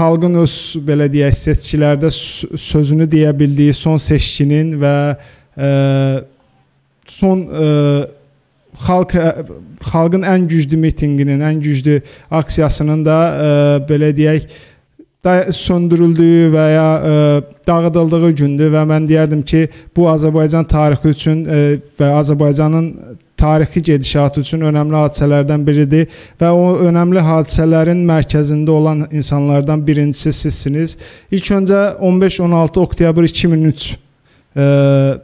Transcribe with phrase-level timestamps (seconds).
[0.00, 0.54] xalqın öz
[0.86, 4.94] belə deyək seçkilərdə sözünü deyə bildiyi son seçkinin və
[5.60, 5.70] ə,
[7.10, 7.68] son ə,
[8.86, 9.14] xalq
[9.90, 12.00] xalqın ən güclü mitinqinin, ən güclü
[12.40, 13.48] aksiyasının da ə,
[13.88, 14.48] belə deyək
[15.24, 17.16] da söndürüldüyü və ya ə,
[17.68, 21.60] dağıdıldığı gündür və mən deyərdim ki, bu Azərbaycan tarixi üçün ə,
[22.00, 22.88] və Azərbaycanın
[23.40, 30.96] tarixi gedişatı üçün önəmli hadisələrdən biridir və o önəmli hadisələrin mərkəzində olan insanlardan birincisi sizsiniz.
[31.30, 33.90] İlk öncə 15-16 oktyabr 2003
[34.54, 34.64] ə,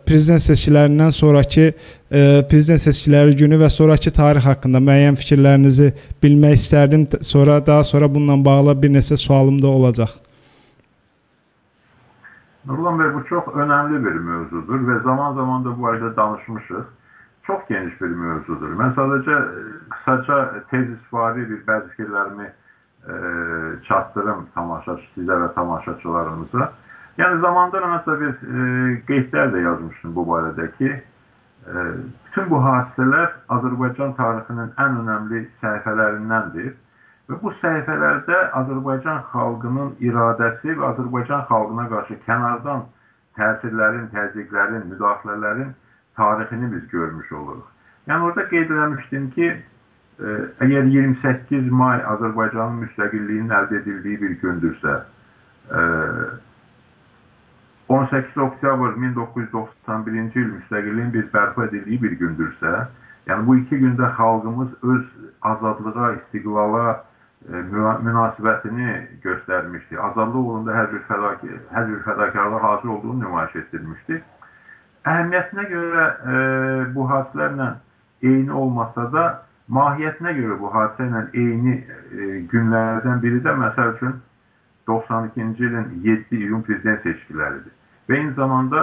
[0.06, 7.08] prezident seçkilərindən sonrakı ə, prezident seçkiləri günü və sonrakı tarix haqqında müəyyən fikirlərinizi bilmək istərdim.
[7.22, 10.14] Sonra daha sonra bununla bağlı bir neçə sualım da olacaq.
[12.66, 16.86] Nurlan bəy, bu çox önəmli bir mövzudur və zaman-zaman da bu barədə danışmışıq.
[17.46, 18.72] Çox geniş bir mövzudur.
[18.74, 19.34] Mən sadəcə
[19.92, 20.38] qısaca
[20.70, 23.18] tez istifadə bir bəzi fikirlərimi e,
[23.86, 26.66] çatdırım tamaşaçı sizə və tamaşaçılarımıza.
[27.20, 28.64] Yəni zamanda hətta bir e,
[29.10, 31.86] qeydlər də yazmışdım bu barədə ki, e,
[32.26, 36.74] bütün bu hadisələr Azərbaycan tarixinin ən önəmli səhifələrindəndir
[37.30, 42.84] və bu səhifələrdə Azərbaycan xalqının iradəsi və Azərbaycan xalqına qarşı kənardan
[43.38, 45.74] təsirlərin, təzyiqlərin, müdaxilələrin
[46.16, 47.66] tarixini biz görmüş oluruq.
[48.08, 49.46] Yəni orada qeyd eləmişdim ki,
[50.20, 55.00] e, əgər 28 may Azərbaycanın müstəqilliyinin əldə edildiyi bir gündürsə,
[55.70, 55.80] e,
[57.88, 62.86] 18 oktyabr 1991-ci il müstəqilliyin bir bərpa edildiyi bir gündürsə,
[63.26, 65.10] yəni bu iki gündə xalqımız öz
[65.42, 67.62] azadlığa, istiqlala e,
[68.06, 69.98] münasibətini göstərmişdi.
[70.08, 74.22] Azadlıq uğrunda hər bir fədakarlığa hazır olduğunu nümayiş etdirmişdi.
[75.06, 76.38] Əhəmiyyətinə görə e,
[76.94, 77.68] bu hadisələrlə
[78.26, 79.26] eyni olmasa da,
[79.68, 84.16] mahiyyətinə görə bu hadisə ilə eyni e, günlərdən biri də məsəl üçün
[84.88, 87.74] 92-ci ilin 7 iyun prezident seçkiləridir.
[88.08, 88.82] Və eyni zamanda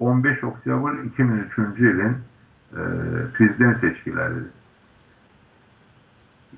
[0.00, 2.82] 15 oktyabr 2003-cü ilin e,
[3.36, 4.50] prezident seçkiləridir.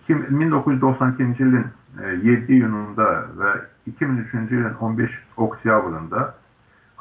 [0.09, 1.67] 1992-ci ilin
[2.01, 3.55] e, 7 iyununda və
[3.89, 6.27] 2003-cü ilin 15 oktyabrında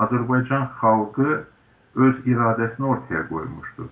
[0.03, 1.43] Azərbaycan xalqı
[1.95, 3.89] öz iradəsini ortaya qoymuşdur.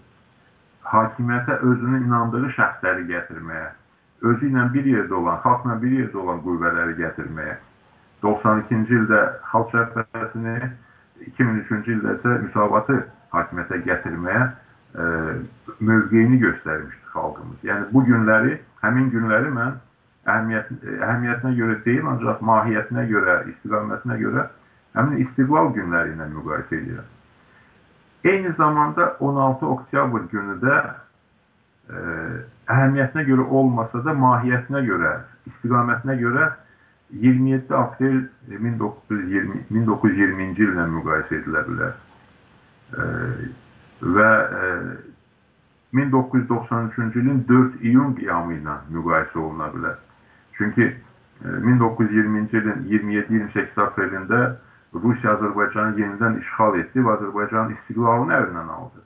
[0.92, 3.68] Hakimiyyətə özünün inandığı şəxsləri gətirməyə,
[4.22, 7.58] özü ilə bir yerdə olan, xalqla bir yerdə olan qüvvələri gətirməyə,
[8.24, 10.72] 92-ci ildə Xalq Cəbhəsini,
[11.28, 12.98] 2003-cü ildə isə müsavatı
[13.34, 15.06] hakimiyyətə gətirməyə e,
[15.80, 17.64] mövqeyini göstərmişdi xalqımız.
[17.70, 19.78] Yəni bu günləri, həmin günləri mən
[20.26, 24.46] əhəmiyyət, əhəmiyyətinə görə deyil, ancaq mahiyyətinə görə, istiqamətinə görə
[24.98, 27.10] həmin istiqlal günləri ilə müqayisə edirəm.
[28.24, 30.76] Eyni zamanda 16 oktyabr günü də
[31.90, 32.02] e,
[32.70, 35.14] əhəmiyyətinə görə olmasa da mahiyyətinə görə,
[35.50, 36.52] istiqamətinə görə
[37.24, 41.98] 27 aprel 1920, 1920-ci illə müqayisə edilə bilər.
[42.94, 43.08] E,
[44.06, 44.30] və
[44.62, 44.70] e,
[45.98, 49.98] 1993-cü ilin 4 iyun qiyamı ilə müqayisə oluna bilər.
[50.60, 54.44] Çünki e, 1920-ci ilin 27-28 aprelində
[54.94, 59.04] Rusiya Azərbaycanı yenidən işğal etdi və Azərbaycanın istiqlalını əlindən aldı.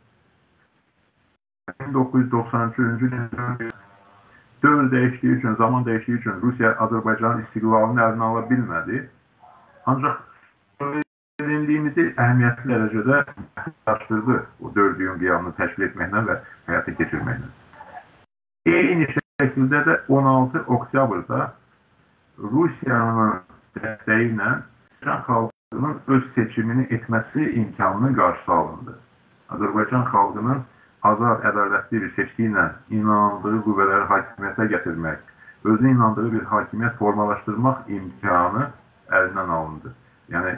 [1.82, 3.72] 1993-cü ilin
[4.64, 9.04] dövr dəyişdiyi üçün, zaman dəyişdiyi üçün Rusiya Azərbaycanın istiqlalını əlinə ala bilmədi.
[9.86, 10.22] Ancaq
[10.82, 17.52] suverenliyimizi əhəmiyyətli dərəcədə məhdudlaşdırdı o dövr iyun qiyamını təşkil etməklə və həyata keçirməklə.
[18.66, 21.42] Eyni şəkildə də 16 oktyabrda
[22.54, 23.44] Rusiyanın
[23.78, 24.56] dəstəyi ilə
[25.06, 29.00] Azərbaycan xalqının öz seçimini etməsi imkanının qarşısı alındı.
[29.50, 30.64] Azərbaycan xalqının
[31.04, 35.20] azad, ədalətli bir seçki ilə inandığı qüvvələri hakimiyyətə gətirmək,
[35.66, 38.70] özünə inandığı bir hakimiyyət formalaşdırmaq imkanı
[39.12, 39.94] əlindən alındı.
[40.30, 40.56] Yəni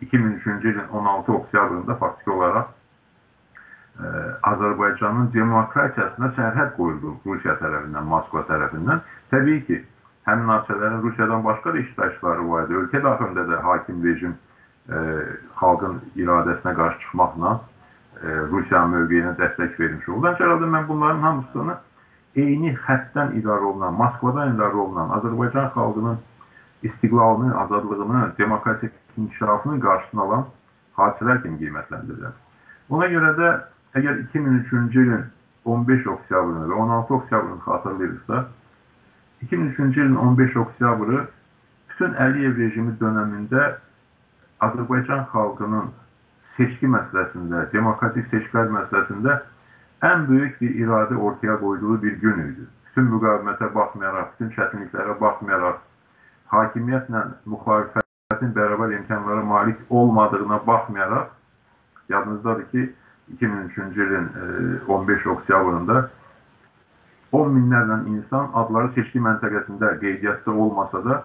[0.00, 4.12] 2003-cü ilin 16 oktyabrında faktiki olaraq ə, e,
[4.50, 9.04] Azərbaycanın demokratiyasına sərhəd qoyuldu Rusiya tərəfindən, Moskva tərəfindən.
[9.30, 9.84] Təbii ki,
[10.26, 12.78] həmin hadisələrin Rusiyadan başqa da iştirakçıları var idi.
[12.82, 14.36] Ölkə daxilində də hakim rejim
[14.88, 15.00] e,
[15.60, 17.54] xalqın iradəsinə qarşı çıxmaqla
[18.22, 20.30] e, Rusiyanın mövqeyinə dəstək vermiş oldu.
[20.32, 21.76] Ancaq mən bunların hamısını
[22.36, 26.18] eyni xəttdən idarə olunan, Moskvadan idarə olunan Azərbaycan xalqının
[26.82, 30.46] istiqlalını, azadlığını, demokratik inkişafının qarşısını alan
[30.96, 32.34] hadisələr kimi qiymətləndirirəm.
[32.90, 33.52] Ona görə də
[34.00, 35.24] əgər 2003-cü ilin
[35.64, 38.44] 15 oktyabrını və 16 oktyabrını xatırlayırıqsa,
[39.50, 41.26] 2003-cü ilin 15 oktyabrı
[41.88, 43.74] bütün Əliyev rejimi dönəmində
[44.64, 45.90] Azərbaycan xalqının
[46.56, 49.36] seçki məsələsində, demokratik seçkilər məsələsində
[50.04, 52.66] ən böyük bir iradə ortaya qoyduğu bir gün idi.
[52.88, 55.78] Bütün müqavimətə baxmayaraq, bütün çətinliklərə baxmayaraq,
[56.52, 61.32] hakimiyyətlə müxalifətin bərabər imkanlara malik olmadığına baxmayaraq
[62.08, 62.92] yadınızdadır ki
[63.36, 64.28] 2003-cü ilin
[64.88, 66.10] 15 oktyabrında
[67.34, 71.22] 10 minlərlə insan adları seçki məntəqəsində qeydiyyatda olmasa da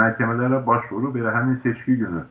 [0.00, 2.22] məhkəmələrə başvurub elə həmin seçki günü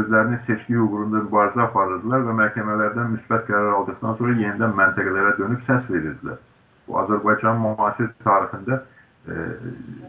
[0.00, 5.88] özlərinin seçki hüququnda mübarizə aparırdılar və məhkəmələrdən müsbət qərar aldıqdan sonra yenidən məntəqələrə dönüb səs
[5.90, 6.38] verirdilər.
[6.86, 9.48] Bu Azərbaycan müasir tarixində e,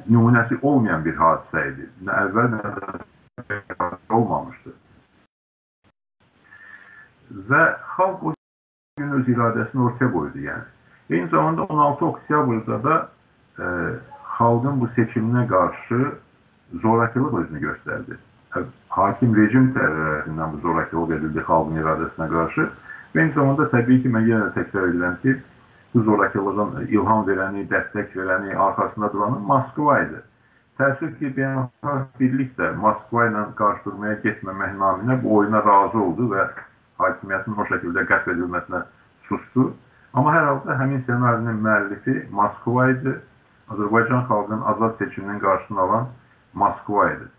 [0.10, 1.88] nümunəsi olmayan bir hadisə idi.
[2.06, 4.76] Nə əvvəl nə də olmamışdı.
[7.50, 7.64] Və
[7.96, 8.36] xalq o
[9.02, 10.70] gün öz iradəsini ortaya qoydu yəni.
[11.12, 13.10] Eyni zamanda 16 oktyabrda da
[13.60, 13.66] e,
[14.38, 16.14] xalqın bu seçiminə qarşı
[16.74, 18.16] zorakılıq özünü göstərdi.
[18.90, 22.70] Hakim rejim tərəfindən bu zorakılıq edildi xalqın iradəsinə qarşı.
[23.16, 25.36] Və eyni zamanda təbii ki, mən yenə də təkrar edirəm ki,
[25.94, 30.24] bu zorakılığın ilham verəni, dəstək verəni, arxasında duranı Moskva idi.
[30.80, 36.32] Təəssüf ki, beynəlxalq birlik də Moskva ilə qarşı durmaya getməmək naminə bu oyuna razı oldu
[36.32, 36.48] və
[37.04, 38.86] hakimiyyətin o şəkildə qəsb edilməsinə
[39.28, 39.74] sustu.
[40.14, 43.14] Amma hər halda həmin ssenarinin müəllifi Moskva idi.
[43.72, 46.10] Azərbaycan xalqının azad seçiminin qarşısını alan
[46.54, 47.30] Moskva idi.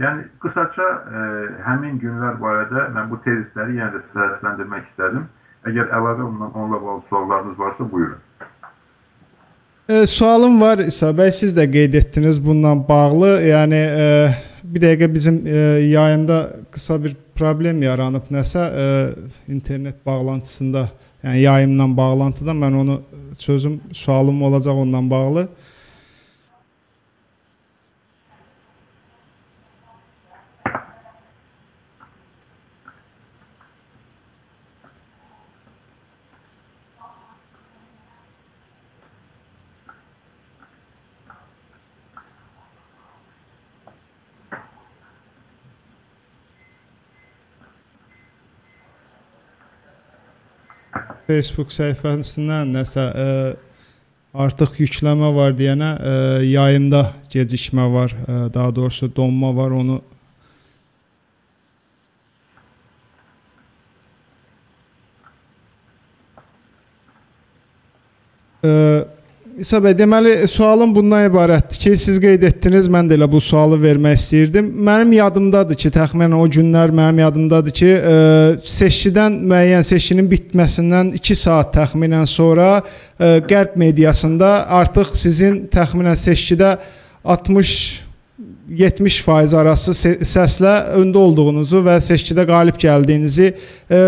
[0.00, 1.22] Yəni qısaca e,
[1.66, 5.26] həmin günlər barədə mən bu tezisləri yenə də sizə səsləndirmək istədim.
[5.68, 8.22] Əgər əlavə ondan onunla bağlı suallarınız varsa, buyurun.
[9.88, 13.34] E, sualım var İsa bəy, siz də qeyd etdiniz bununla bağlı.
[13.44, 14.08] Yəni e,
[14.64, 15.58] bir dəqiqə bizim e,
[15.92, 16.38] yayında
[16.72, 18.86] qısa bir problem yaranıb nəsə e,
[19.52, 20.88] internet bağlantısında,
[21.24, 23.00] yəni yayımla bağlantıda mən onu
[23.38, 25.48] sözüm, sualım olacaq ondan bağlı.
[51.28, 53.52] Facebook səhifəsindən nəsə ə, e,
[54.44, 57.02] artıq yükləmə var deyənə ə, e, yayımda
[57.32, 60.00] gecikmə var, ə, e, daha doğrusu donma var, onu
[68.62, 68.72] ə,
[69.62, 73.76] İsa bəy, deməli sualım bundan ibarətdir ki, siz qeyd etdiniz, mən də elə bu sualı
[73.78, 74.72] vermək istəyirdim.
[74.88, 81.14] Mənim yadımdadır ki, təxminən o günlər mənim yadımdadır ki, ə, e, seçkidən müəyyən seçkinin bitməsindən
[81.14, 84.50] 2 saat təxminən sonra ə, e, qərb mediasında
[84.82, 86.74] artıq sizin təxminən seçkidə
[87.22, 87.76] 60
[88.78, 89.92] 70% arası
[90.24, 94.00] səslə öndə olduğunuzu və seçkidə qalib gəldiyinizi e,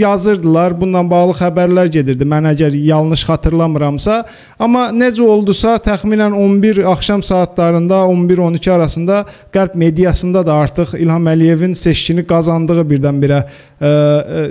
[0.00, 0.74] yazırdılar.
[0.80, 2.26] Bununla bağlı xəbərlər gedirdi.
[2.28, 4.20] Mən əgər yanlış xatırlamıramsa,
[4.58, 9.24] amma necə oldusa təxminən 11 axşam saatlarında 11-12 arasında
[9.54, 13.42] Qərb mediasında da artıq İlham Əliyevin seçkini qazandığı birdən-birə
[13.80, 14.46] e, e,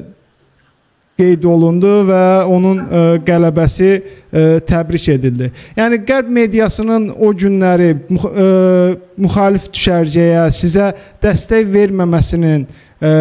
[1.19, 5.51] qeyd olundu və onun ə, e, qələbəsi ə, e, təbrik edildi.
[5.77, 10.89] Yəni qərb mediasının o günləri müx ə, e, müxalif düşərgəyə sizə
[11.21, 13.13] dəstək verməməsinin ə,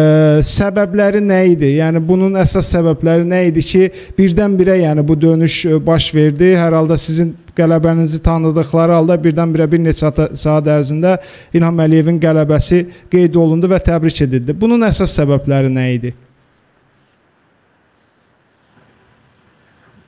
[0.47, 1.75] səbəbləri nə idi?
[1.77, 3.85] Yəni bunun əsas səbəbləri nə idi ki,
[4.17, 6.55] birdən-birə yəni bu dönüş baş verdi.
[6.57, 11.19] Hər halda sizin qələbənizi tanıdıqları halda birdən-birə bir neçə saat ərzində
[11.53, 14.57] İlham Əliyevin qələbəsi qeyd olundu və təbrik edildi.
[14.57, 16.17] Bunun əsas səbəbləri nə idi?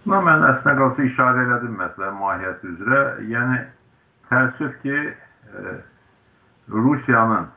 [0.05, 2.97] Buna mən əslində qalsa işarə elədim məsələ mahiyyəti üzrə.
[3.25, 3.55] Yəni
[4.29, 5.71] təəssüf ki, e,
[6.69, 7.47] Rusiyanın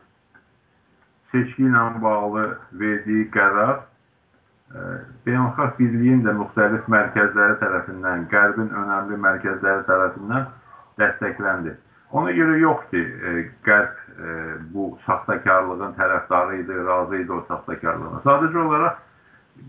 [1.29, 2.45] seçki ilə bağlı
[2.83, 4.85] verdiyi qərar e,
[5.27, 10.49] beynəlxalq birliyin də müxtəlif mərkəzləri tərəfindən, Qərbin önəmli mərkəzləri tərəfindən
[11.03, 11.77] dəstəkləndi.
[12.17, 13.35] Ona görə yox ki, e,
[13.69, 14.39] Qərb e,
[14.73, 18.25] bu saxtakarlığın tərəfdarı idi, razı idi o saxtakarlığına.
[18.25, 19.05] Sadəcə olaraq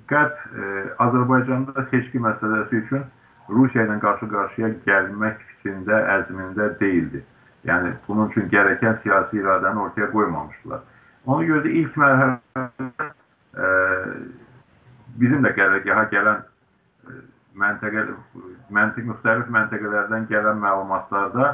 [0.09, 0.69] Qərb e,
[1.05, 3.03] Azərbaycanda seçki məsələsi üçün
[3.49, 7.23] Rusiya ilə qarşı-qarşıya gəlmək fikrində, əzmində deyildi.
[7.67, 10.83] Yəni bunun üçün gərəkən siyasi iradəni ortaya qoymamışdılar.
[11.25, 13.09] Ona görə də ilk mərhələdə
[13.65, 13.71] e,
[15.21, 17.17] bizim də qərargaha gələn e,
[17.59, 18.05] məntəqə
[18.77, 21.49] məntiq müxtəlif məntəqələrdən gələn məlumatlarda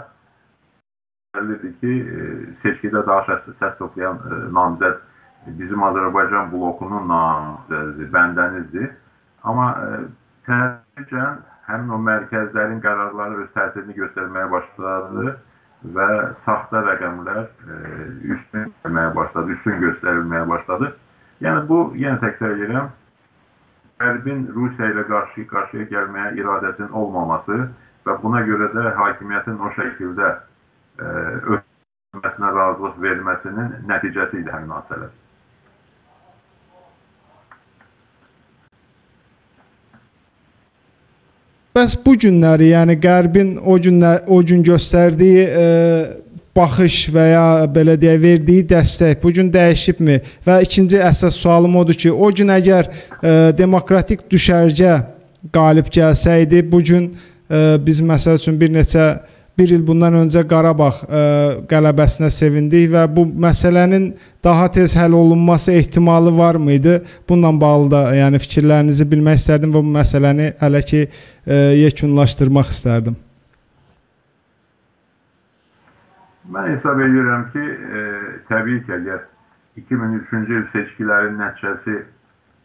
[1.35, 5.01] bəllidir ki, e, seçkidə daha səs, səs toplayan e, namizəd
[5.47, 8.91] bizim Azərbaycan blokunun namizədidir, bəndənizdir.
[9.45, 9.99] Amma e,
[10.47, 15.35] tədricən həmin o mərkəzlərin qərarları öz təsirini göstərməyə başladı
[15.95, 16.09] və
[16.41, 17.79] saxta rəqəmlər e,
[18.35, 20.93] üstün gəlməyə başladı, üstün göstərilməyə başladı.
[21.45, 22.93] Yəni bu, yenə təkrar edirəm,
[23.99, 27.61] Qərbin Rusiya ilə qarşı-qarşıya gəlməyə iradəsinin olmaması
[28.05, 31.05] və buna görə də hakimiyyətin o şəkildə e,
[31.45, 35.13] bölünməsinə razılıq verməsinin nəticəsi idi həmin hadisələr.
[41.85, 45.65] Bəs bu günləri, yəni Qərbin o günlər o gün göstərdiyi e,
[46.57, 47.43] baxış və ya
[47.75, 50.15] belə deyə verdiyi dəstək bu gün dəyişibmi?
[50.47, 54.95] Və ikinci əsas sualım odur ki, o gün əgər e, demokratik düşərgə
[55.53, 59.05] qalib gəlsəydi, bu gün e, biz məsəl üçün bir neçə
[59.57, 61.19] bir il bundan öncə Qarabağ ə,
[61.69, 64.09] qələbəsinə sevindik və bu məsələnin
[64.43, 67.03] daha tez həll olunması ehtimalı var mıydı?
[67.29, 73.15] Bununla bağlı da yəni fikirlərinizi bilmək istərdim və bu məsələni hələ ki ə, yekunlaşdırmaq istərdim.
[76.51, 77.63] Mən hesab edirəm ki,
[77.99, 78.01] e,
[78.49, 79.23] təbii ki, əgər
[79.81, 81.95] 2003-cü il seçkilərin nəticəsi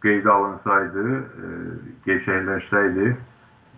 [0.04, 1.52] qeydə alınsaydı, e,
[2.04, 3.14] gerçəkləşsəydi,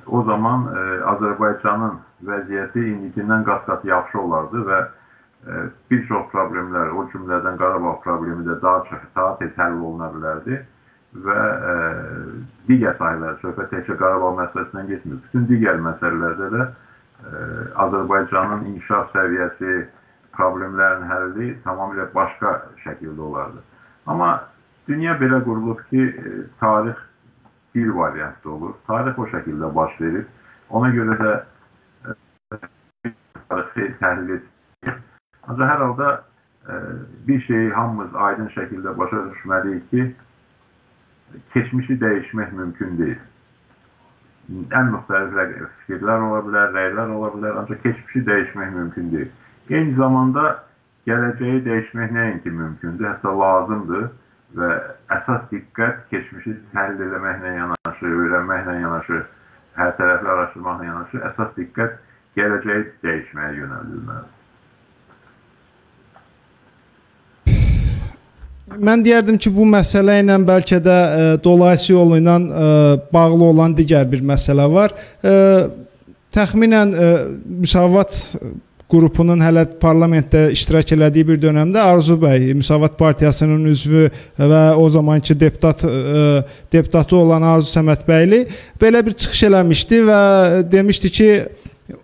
[0.07, 7.07] o zaman e, Azərbaycanın vəziyyəti indikindən qat-qat yaxşı olardı və e, bir çox problemlər, o
[7.13, 10.61] cümlədən Qarabağ problemi də daha çox, daha tez həll oluna bilərdi
[11.27, 11.39] və
[11.73, 11.75] e,
[12.69, 15.21] digər sahələr, söhbət təkcə Qarabağ məsələsindən getmir.
[15.27, 17.43] Bütün digər məsələlərdə də e,
[17.87, 19.83] Azərbaycanın inkişaf səviyyəsi,
[20.33, 23.61] problemlərin həlli tamamilə başqa şəkildə olardı.
[24.09, 24.31] Amma
[24.89, 26.07] dünya belə qurulub ki,
[26.61, 26.97] tarix
[27.75, 28.73] bir variantda olur.
[28.87, 30.25] Tarix o şəkildə baş verir.
[30.71, 31.33] Ona görə də
[33.53, 34.97] tarixi təhlil edir.
[35.43, 36.09] Ancaq hər halda
[36.69, 36.79] e,
[37.29, 40.07] bir şeyi hamımız aydın şəkildə başa düşməliyik ki,
[41.53, 43.21] keçmişi dəyişmək mümkün deyil.
[44.79, 49.31] Ən müxtəlif fikirlər ola bilər, rəylər ola bilər, ancaq keçmişi dəyişmək mümkün deyil.
[49.71, 50.47] Eyni zamanda
[51.09, 54.09] gələcəyi dəyişmək nəinki mümkündür, hətta lazımdır
[54.59, 54.71] və
[55.17, 59.23] əsas diqqət keçmişi təhlil etməklə yanaşı, öyrənməklə yanaşı,
[59.79, 61.97] hər tərəfli araşdırmaqla yanaşı, əsas diqqət
[62.39, 64.39] gələcəyi dəyişməyə yönəldilməlidir.
[68.81, 72.99] Mən deyərdim ki, bu məsələ ilə bəlkə də ə, e, dolayısı yolu ilə ə, e,
[73.13, 74.95] bağlı olan digər bir məsələ var.
[74.95, 75.89] Ə, e,
[76.33, 77.09] təxminən ə,
[77.63, 78.17] müsavat
[78.93, 85.37] qrupunun hələ parlamentdə iştirak elədiyi bir dövrdə Arzu bəy Müsavat partiyasının üzvü və o zamanki
[85.41, 88.43] deputat ə, deputatı olan Arzu Səmədbəyli
[88.81, 90.23] belə bir çıxış eləmişdi və
[90.73, 91.31] demişdi ki,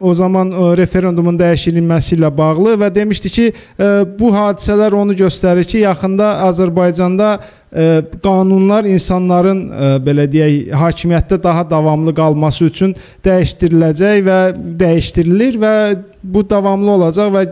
[0.01, 4.97] o zaman ə, e, referendumun dəyişilməsi ilə bağlı və demişdi ki, ə, e, bu hadisələr
[4.99, 7.89] onu göstərir ki, yaxında Azərbaycanda ə,
[8.25, 12.95] qanunlar insanların ə, belə deyək, hakimiyyətdə daha davamlı qalması üçün
[13.27, 14.39] dəyişdiriləcək və
[14.85, 15.75] dəyişdirilir və
[16.23, 17.45] bu davamlı olacaq və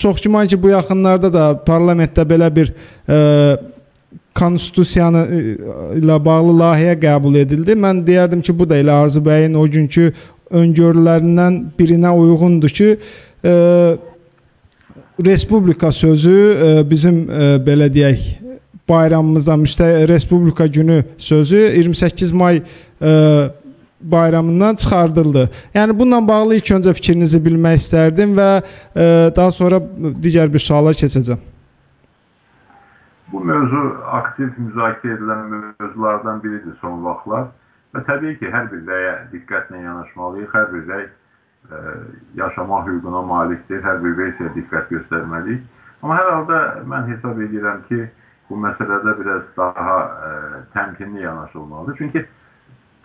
[0.00, 2.74] çox güman ki, bu yaxınlarda da parlamentdə belə bir
[3.06, 3.20] ə,
[4.40, 5.22] konstitusiyanı
[5.98, 7.74] ilə bağlı layihə qəbul edildi.
[7.76, 10.12] Mən deyərdim ki, bu da elə Arzu bəyin o günkü
[10.50, 12.92] öngörülərindən birinə uyğundur ki,
[13.44, 13.56] ə,
[15.24, 18.40] respublika sözü ə, bizim ə, belə deyək
[18.90, 22.62] bayramımızda müstə Respublika günü sözü 28 may
[23.02, 23.48] e,
[24.00, 25.50] bayramından çıxardıldı.
[25.74, 28.48] Yəni bununla bağlı ilk öncə fikrinizi bilmək istərdim və
[28.96, 29.80] e, daha sonra
[30.24, 31.38] digər bir suala keçəcəm.
[33.32, 33.82] Bu mövzu
[34.18, 37.46] aktiv müzakirə edilən mövzulardan biridir son vaxtlar
[37.94, 40.54] və təbii ki, hər bir rəyə diqqətlə yanaşmalıyıq.
[40.54, 41.10] Hər bir rəy ə,
[41.70, 41.94] e,
[42.38, 43.82] yaşama hüququna malikdir.
[43.84, 45.62] Hər bir versiya diqqət göstərməliyik.
[46.00, 48.04] Amma hər halda mən hesab edirəm ki,
[48.48, 50.34] bu məsələdə biraz daha ə,
[50.74, 51.96] təmkinli yanaşılmalıdır.
[51.98, 52.24] Çünki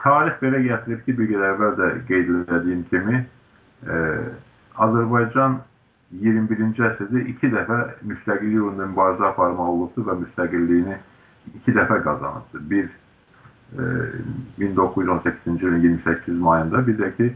[0.02, 3.24] tarix belə gətirib ki, bir qədər əvvəl də qeyd etdiyim kimi,
[3.86, 4.04] ə,
[4.86, 5.60] Azərbaycan
[6.22, 11.00] 21-ci əsrdə iki dəfə müstəqillik uğrunda mübarizə aparmalı olubdur və müstəqilliyini
[11.58, 12.64] iki dəfə qazanıbdır.
[12.70, 13.05] Bir ə,
[13.76, 17.30] 1918-ci ilin 28 mayında, bir də ki,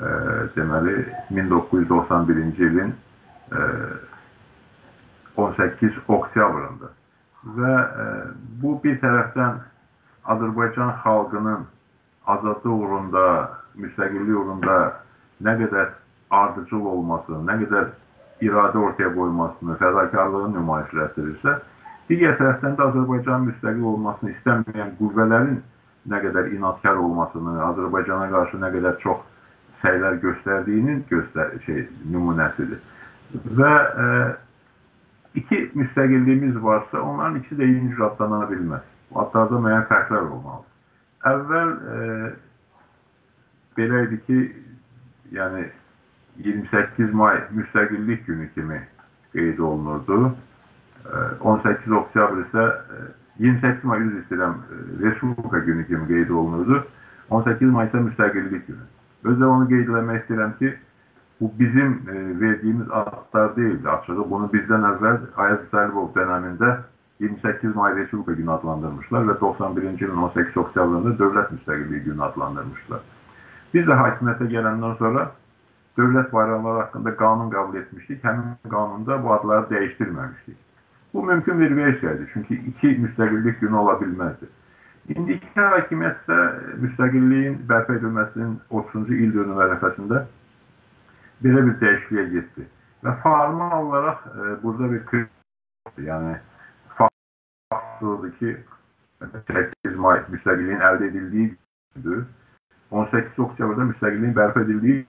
[0.00, 0.10] ə,
[0.56, 0.96] deməli
[1.32, 2.94] 1991-ci ilin
[3.52, 3.66] ə,
[5.36, 6.90] 18 oktyabrında.
[7.56, 7.74] Və
[8.04, 8.06] e,
[8.62, 9.60] bu bir tərəfdən
[10.32, 11.64] Azərbaycan xalqının
[12.28, 13.24] azadlıq uğrunda,
[13.80, 14.76] müstəqillik uğrunda
[15.44, 15.94] nə qədər
[16.36, 17.88] ardıcıl olmasını, nə qədər
[18.44, 21.56] iradə ortaya qoymasını, fədakarlığını nümayiş etdirirsə,
[22.10, 25.60] digər tərəfdən də Azərbaycanın müstəqil olmasını istəməyən qüvvələrin
[26.10, 29.22] nə qədər inadkar olmasını, Azərbaycana qarşı nə qədər çox
[29.80, 32.80] səylər göstərdiyinin göstər şey nümunəsidir.
[33.56, 33.74] Və
[34.04, 34.08] e,
[35.40, 38.88] iki müstəqilliyimiz varsa, onların ikisi də eyni cür adlana bilməz.
[39.14, 40.66] Adlarda müəyyən fərqlər olmalıdır.
[41.30, 42.32] Əvvəl e,
[43.78, 44.40] belə idi ki,
[45.36, 45.66] yəni
[46.42, 48.80] 28 may müstəqillik günü kimi
[49.34, 50.34] qeyd olunurdu.
[51.06, 53.08] E, 18 oktyabr isə e,
[53.46, 56.84] 28 may üzr istəyirəm, e, Respublika günü kimi qeyd olunurdu.
[57.30, 58.86] 18 may isə müstəqillik günü.
[59.24, 60.74] Özdə onu qeyd eləmək istəyirəm ki,
[61.40, 64.30] Bu bizim e, verdiyimiz adlar deyildi açığı.
[64.30, 66.82] Bunu bizdən əvvəl Ayaz Əlibov dönəmində
[67.20, 73.00] 28 May Respublika günü adlandırmışlar və 91-ci ilin 18 oktyabrında Dövlət Müstəqilliyi günü adlandırmışlar.
[73.74, 75.30] Biz də hakimiyyətə gələndən sonra
[75.98, 78.24] dövlət bayramları haqqında qanun qəbul etmişdik.
[78.24, 80.56] Həmin qanunda bu adları dəyişdirməmişdik.
[81.14, 82.30] Bu mümkün bir versiyadır.
[82.32, 84.46] Çünki iki müstəqillik günü ola bilməzdi.
[85.10, 86.36] İndiki hakimiyyət isə
[86.84, 90.20] müstəqilliyin bərpa edilməsinin 30-cu il dönümü ərəfəsində
[91.44, 92.66] belə bir dəyişikliyə getdi.
[93.04, 96.36] Və formal olaraq e, burada bir kritik yəni
[96.98, 98.56] faktordur ki
[99.48, 101.48] 8 may müstəqilliyin əldə edildiyi
[101.94, 102.22] gündür.
[102.90, 105.06] 18 oktyabrda müstəqilliyin bərpa edildiyi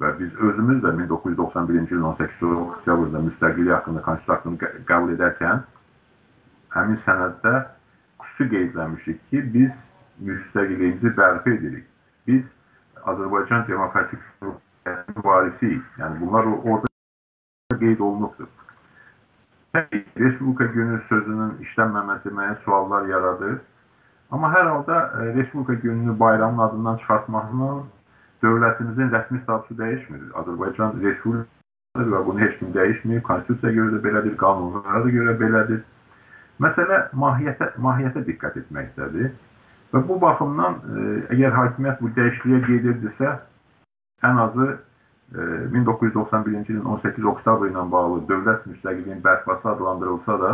[0.00, 5.62] və biz özümüz də 1991-ci ilin 18 oktyabrda müstəqillik haqqında konstitusiya haqqında qəbul edərkən
[6.76, 7.54] həmin sənəddə
[8.22, 9.76] xüsusi qeydləmişik ki, biz
[10.22, 11.86] müstəqilliyimizi bərpa edirik.
[12.26, 12.50] Biz
[13.12, 14.20] Azərbaycan Demokratik
[15.24, 15.82] varisiyik.
[15.98, 18.48] Yəni bunlar orada qeyd olunubdur.
[20.20, 23.60] Respublika günü sözünün işlənməməsi mənə suallar yaradır.
[24.32, 27.70] Amma hər halda e, Respublika gününü bayramın adından çıxartmaqla
[28.42, 30.28] dövlətimizin rəsmi statusu dəyişmir.
[30.40, 33.22] Azərbaycan Respublikasıdır və bunu heç kim dəyişməyib.
[33.28, 35.82] Konstitusiyaya görə də belədir, qanunlara da görə belədir.
[36.62, 39.32] Məsələ mahiyyətə, mahiyyətə diqqət etməkdədir.
[39.92, 43.34] Və bu baxımdan e, əgər hakimiyyət bu dəyişikliyə gedirdisə,
[44.24, 44.68] ən azı
[45.32, 50.52] 1991-ci ilin 18 oktyabr ilə bağlı dövlət müstəqilliyinin bərpası adlandırılsa da,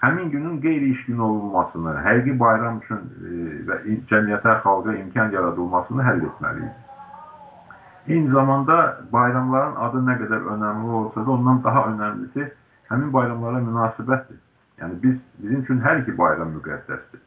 [0.00, 3.32] həmin günün qeyri-iş günü olunmasını, həqiqi bayram üçün e,
[3.68, 3.80] və
[4.10, 6.86] cəmiyyətə, xalqa imkan yaradılmasını həll etməliyik.
[8.08, 8.76] Eyni zamanda
[9.12, 12.48] bayramların adı nə qədər önəmli olsa da, ondan daha önəmlisi
[12.88, 14.40] həmin bayramlara münasibətdir.
[14.80, 17.20] Yəni biz bizim üçün hər iki bayram müqəddəsdir.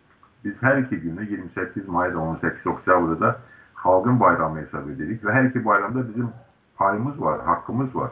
[0.43, 3.35] Biz hər iki günü 28 may və 18 oktyabrda
[3.83, 6.29] xalqın bayramı hesab edirik və hər iki bayramda bizim
[6.75, 8.11] payımız var, haqqımız var.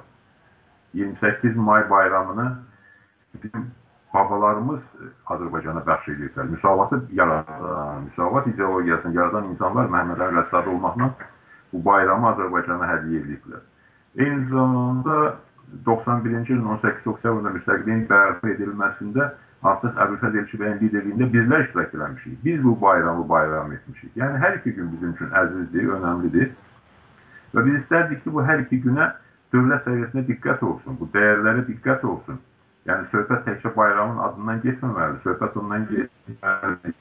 [0.93, 2.51] 28 may bayramını
[3.43, 3.71] bizim
[4.13, 4.81] babalarımız
[5.33, 6.49] Azərbaycana bəxş ediblər.
[6.49, 11.11] Müsavatı yaradan, müsavat ideologiyasını yaradan insanlar Məhəmməd Əli Rəssadı olmaqla
[11.73, 13.61] bu bayramı Azərbaycana hədiyyə ediblər.
[14.17, 15.37] Eyni zamanda
[15.85, 19.29] 91-ci ilin 18 oktyabrında müstəqilliyin bərpa edilməsində
[19.63, 22.37] artıq Əbülfəz Elçibəyin liderliyində bizlər iştirak eləmişik.
[22.43, 24.11] Biz bu bayramı bayram etmişik.
[24.17, 26.51] Yəni hər iki gün bizim üçün əzizdir, önəmlidir.
[27.55, 29.11] Və biz istərdik ki, bu hər iki günə
[29.53, 32.39] dövlət səviyyəsində diqqət olsun, bu dəyərlərə diqqət olsun.
[32.89, 36.95] Yəni söhbət təkcə bayramın adından getməməlidir, söhbət ondan getməlidir.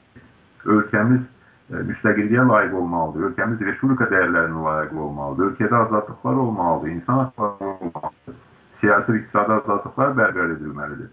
[0.75, 7.71] Ölkəmiz e, müstəqilliyə layiq olmalıdır, ölkəmiz respublika dəyərlərinə layiq olmalıdır, ölkədə azadlıqlar olmalıdır, insan haqları
[7.71, 8.37] olmalıdır,
[8.81, 11.09] siyasi və iqtisadi azadlıqlar bərqərar edilməlidir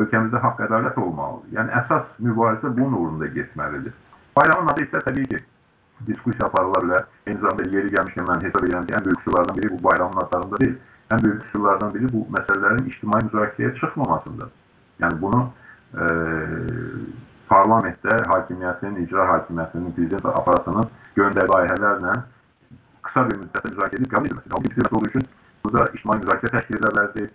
[0.00, 1.52] ölkəmizdə haqq ədalət olmalıdır.
[1.56, 3.94] Yəni əsas mübarizə bunun uğrunda getməlidir.
[4.36, 5.40] Bayramın adı isə təbii ki,
[6.08, 7.06] diskussiya aparıla bilər.
[7.26, 10.60] Eyni zamanda yeri gəlmişkən mən hesab edirəm ki, ən böyük qüsurlardan biri bu bayramın adlarında
[10.60, 10.76] deyil.
[11.10, 14.48] Ən böyük qüsurlardan biri bu məsələlərin ictimai müzakirəyə çıxmamasıdır.
[15.02, 15.42] Yəni bunu
[15.94, 16.06] e,
[17.50, 22.14] parlamentdə hakimiyyətin, icra hakimiyyətinin, prezident aparatının göndərdiyi layihələrlə
[23.06, 24.50] qısa bir müddətdə müzakirə edib qəbul edilməsi.
[24.50, 25.26] Halbuki bir olduğu üçün
[25.64, 27.28] burada ictimai müzakirə təşkil edilə bilərdi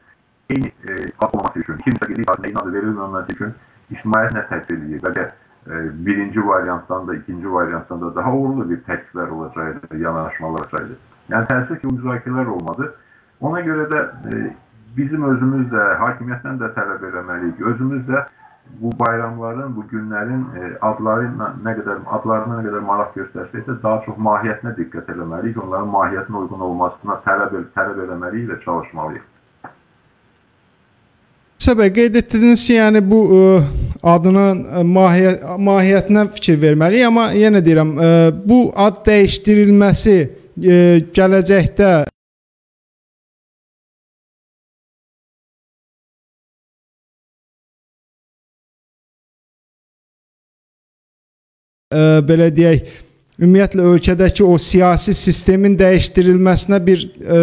[0.49, 3.53] eyni e, qat olması üçün, iki müstəqillik eyni adı verilməməsi üçün
[3.95, 4.99] ictimaiyyət nə təklif edir?
[5.05, 10.99] Bəlkə e, birinci variantdan da, ikinci variantdan da daha uğurlu bir təkliflər olacaqdı, yanaşmalar olacaqdı.
[11.31, 12.91] Yəni təəssüf ki, bu müzakirələr olmadı.
[13.41, 14.43] Ona görə də e,
[14.97, 17.63] bizim özümüz də, hakimiyyətdən də tələb eləməliyik.
[17.73, 18.25] Özümüz də
[18.81, 21.31] bu bayramların, bu günlərin e, adları
[21.65, 25.57] nə qədər adlarına nə qədər maraq göstərsək də daha çox mahiyyətinə diqqət eləməliyik.
[25.63, 29.27] Onların mahiyyətinə uyğun olmasına tələb tələb eləməliyik və çalışmalıyıq.
[31.61, 37.27] Səbəb qeyd etdiniz ki, yəni bu ə, e, adının ə, mahiyyət, mahiyyətinə fikir verməliyik, amma
[37.37, 38.13] yenə deyirəm, ə,
[38.45, 40.79] bu ad dəyişdirilməsi ə,
[41.17, 41.91] gələcəkdə
[51.91, 52.91] ə, belə deyək,
[53.41, 57.39] ümumiyyətlə ölkədəki o siyasi sistemin dəyişdirilməsinə bir ə,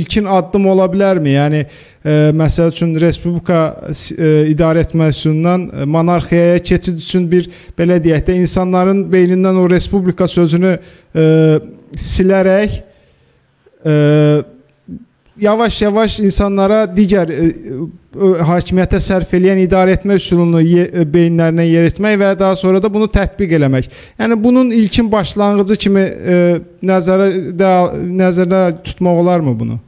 [0.00, 1.32] ilkin addım ola bilərmi?
[1.36, 3.96] Yəni ə, məsəl üçün respublika ə,
[4.52, 7.48] idarə etmə üsulundan monarxiyaya keçid üçün bir
[7.78, 11.26] belə deyək də insanların beynindən o respublika sözünü ə,
[11.98, 12.80] silərək
[13.84, 13.98] ə,
[15.40, 17.48] yavaş-yavaş insanlara digər ə,
[18.46, 23.06] hakimiyyətə sərf eləyən idarə etmə üsulunu e, beyinlərinə yer etmək və daha sonra da bunu
[23.10, 23.90] tətbiq eləmək.
[24.18, 26.36] Yəni bunun ilkin başlanğıcı kimi e,
[26.82, 27.72] nəzərdə
[28.22, 29.78] nəzərdə tutmaq olarmı bunu?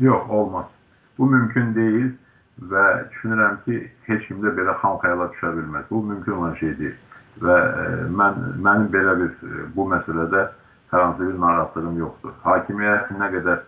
[0.00, 0.66] Yox, olmaz.
[1.18, 2.10] Bu mümkün deyil
[2.70, 5.86] və düşünürəm ki, heç kimdə belə xam xəyala düşə bilməz.
[5.90, 6.98] Bu mümkün olan şey deyil.
[7.42, 10.48] Və e, mən mənim belə bir e, bu məsələdə
[10.94, 12.34] hər hansı bir narahatlığım yoxdur.
[12.44, 13.62] Hakimiyyət nə qədər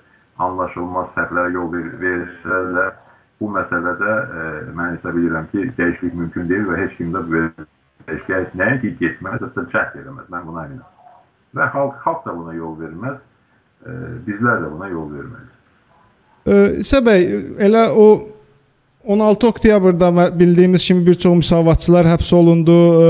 [0.47, 2.85] anlaşılmaz səhvlərə yol verirsə də
[3.41, 4.45] bu məsələdə e,
[4.77, 7.43] mən hesab edirəm ki, dəyişiklik mümkün deyil və heç kim də bu
[8.07, 10.31] dəyişiklik nəinki getməz, hətta cəhd eləməz.
[10.33, 10.95] Mən buna əminəm.
[11.57, 13.19] Və xalq, xalq da buna yol verməz.
[13.87, 15.53] E, bizlər də buna yol verməliyik.
[16.79, 17.25] İsa bəy,
[17.67, 18.07] elə o
[19.07, 23.09] 16 oktyabrda bildiyimiz kimi bir çox müsavatçılar həbs olundu, ə,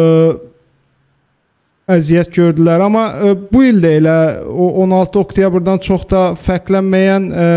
[1.87, 4.18] əziyyət gördülər, amma ə, bu il də elə
[4.51, 7.49] o 16 oktyabrdan çox da fərqlənməyən ə,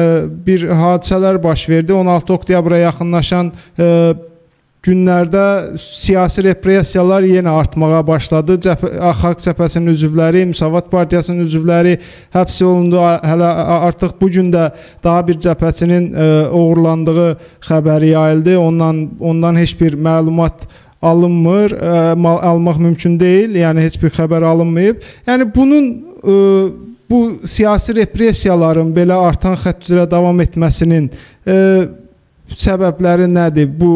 [0.45, 1.95] bir hadisələr baş verdi.
[1.97, 3.87] 16 oktyabra yaxınlaşan ə,
[4.85, 5.45] günlərdə
[5.81, 8.59] siyasi repressiyalar yenə artmağa başladı.
[8.67, 11.95] Cəbhə, Xalq Cəbhəsinin üzvləri, Müsavat Partiyasının üzvləri
[12.35, 12.99] həbs olundu.
[13.01, 14.67] Hələ artıq bu gün də
[15.03, 17.31] daha bir cəbhəçinin ə, oğurlandığı
[17.65, 18.59] xəbəri yayıldı.
[18.61, 20.69] Ondan ondan heç bir məlumat
[21.01, 23.55] alınmır, ə, almaq mümkün deyil.
[23.61, 25.03] Yəni heç bir xəbər alınmayıb.
[25.27, 26.37] Yəni bunun ə,
[27.09, 31.59] bu siyasi repressiyaların belə artan xətt üzrə davam etməsinin ə,
[32.53, 33.69] səbəbləri nədir?
[33.79, 33.93] Bu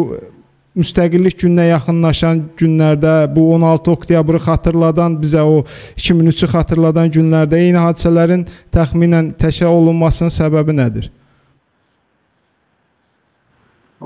[0.78, 5.62] müstəqillik gününə yaxınlaşan günlərdə bu 16 oktyabrı xatırladan bizə o
[6.00, 11.12] 2003-ü xatırladan günlərdə eyni hadisələrin təxminən təşkil olunmasının səbəbi nədir?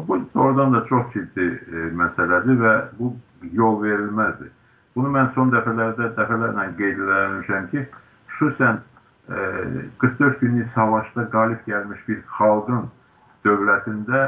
[0.08, 3.14] Bu doğrudan da çox ciddi e, məsələdir və bu
[3.54, 4.52] yol verilməzdir.
[4.96, 7.86] Bunu mən son dəfələrdə dəfələrlə qeyd etmişəm ki,
[8.30, 8.78] xüsusən
[9.30, 9.48] e,
[9.98, 12.86] 44 günlük savaşda qalib gəlmiş bir xalqın
[13.46, 14.22] dövlətində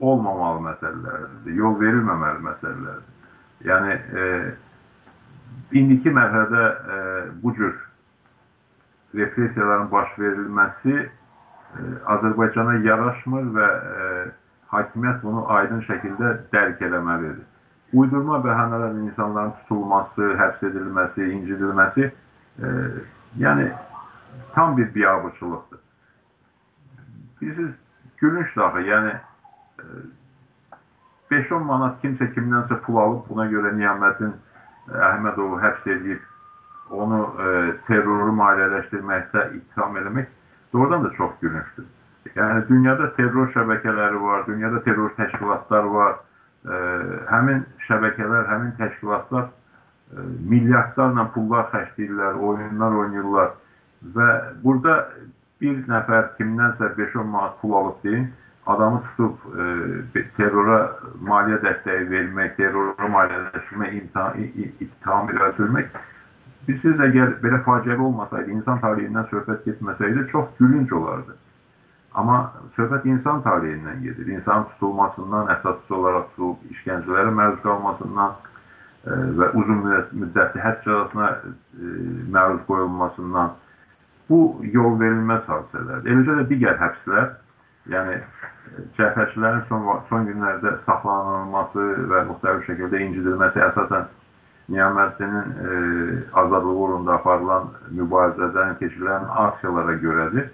[0.00, 3.14] olmamalı məsələlərdir, yol verilməməli məsələlərdir.
[3.68, 4.26] Yəni, e,
[5.82, 6.64] indiki mərhələdə
[6.96, 6.98] e,
[7.42, 7.76] bu cür
[9.14, 11.08] repressiyaların baş verilməsi e,
[12.16, 14.12] Azərbaycana yaraşmır və e,
[14.70, 17.46] hakimiyyət bunu aydın şəkildə dərk eləməlidir.
[17.92, 22.74] Uydurma bəhanələrlə insanların tutulması, həbs edilməsi, incidilməsi e,
[23.42, 23.66] yəni
[24.54, 25.80] tam bir biabırçılıqdır.
[27.40, 27.74] Bilirsiniz,
[28.16, 29.14] gülünçdür axı, yəni
[31.30, 36.22] 5-10 manat kimsə kimdənsə pul alıb, buna görə Niyamətin e, Əhmədovu həbs edib,
[36.90, 37.48] onu e,
[37.86, 40.30] terroru maliyyələşdirməkdə ittiham eləmək
[40.72, 41.86] doğrudan da çox gülünçdür.
[42.34, 46.18] Yəni dünyada terror şəbəkələri var, dünyada terror təşkilatlar var.
[46.64, 46.80] E,
[47.30, 53.54] həmin şəbəkələr, həmin təşkilatlar e, milyardlarla pullar xərcləyirlər, oyunlar oynayırlar
[54.16, 54.28] və
[54.64, 54.98] burada
[55.60, 58.28] bir nəfər kimdənsə 5-10 manat pul alıb deyin,
[58.66, 60.78] adamı tutub e, terrora
[61.24, 63.98] maliyyə dəstəyi vermək, terrora maliyyələşdirmək,
[64.86, 66.00] ittiham ilə sürmək
[66.70, 71.34] Bilirsiniz, əgər belə faciəvi olmasaydı, insan talihindən söhbət getməsəydi, çox gülünc olardı.
[72.18, 72.38] Amma
[72.74, 74.26] söhbət insan talihindən gedir.
[74.34, 79.84] İnsanın tutulmasından, əsassız olaraq tutulub işgəncələrə məruz qalmasından e, və uzun
[80.22, 81.92] müddətli həbs cəzasına e,
[82.34, 83.54] məruz qoyulmasından
[84.30, 84.40] bu
[84.74, 86.10] yol verilməz hadisələrdir.
[86.14, 87.30] Eləcə də digər həbslər,
[87.94, 88.18] yəni
[88.98, 94.10] cəbhəçilərin son, son günlərdə saxlanılması və müxtəlif şəkildə incidilməsi əsasən
[94.70, 95.70] Niyaməddinin e,
[96.32, 100.46] azadlığı uğrunda aparılan mübarizədən keçirilən aksiyalara görədir.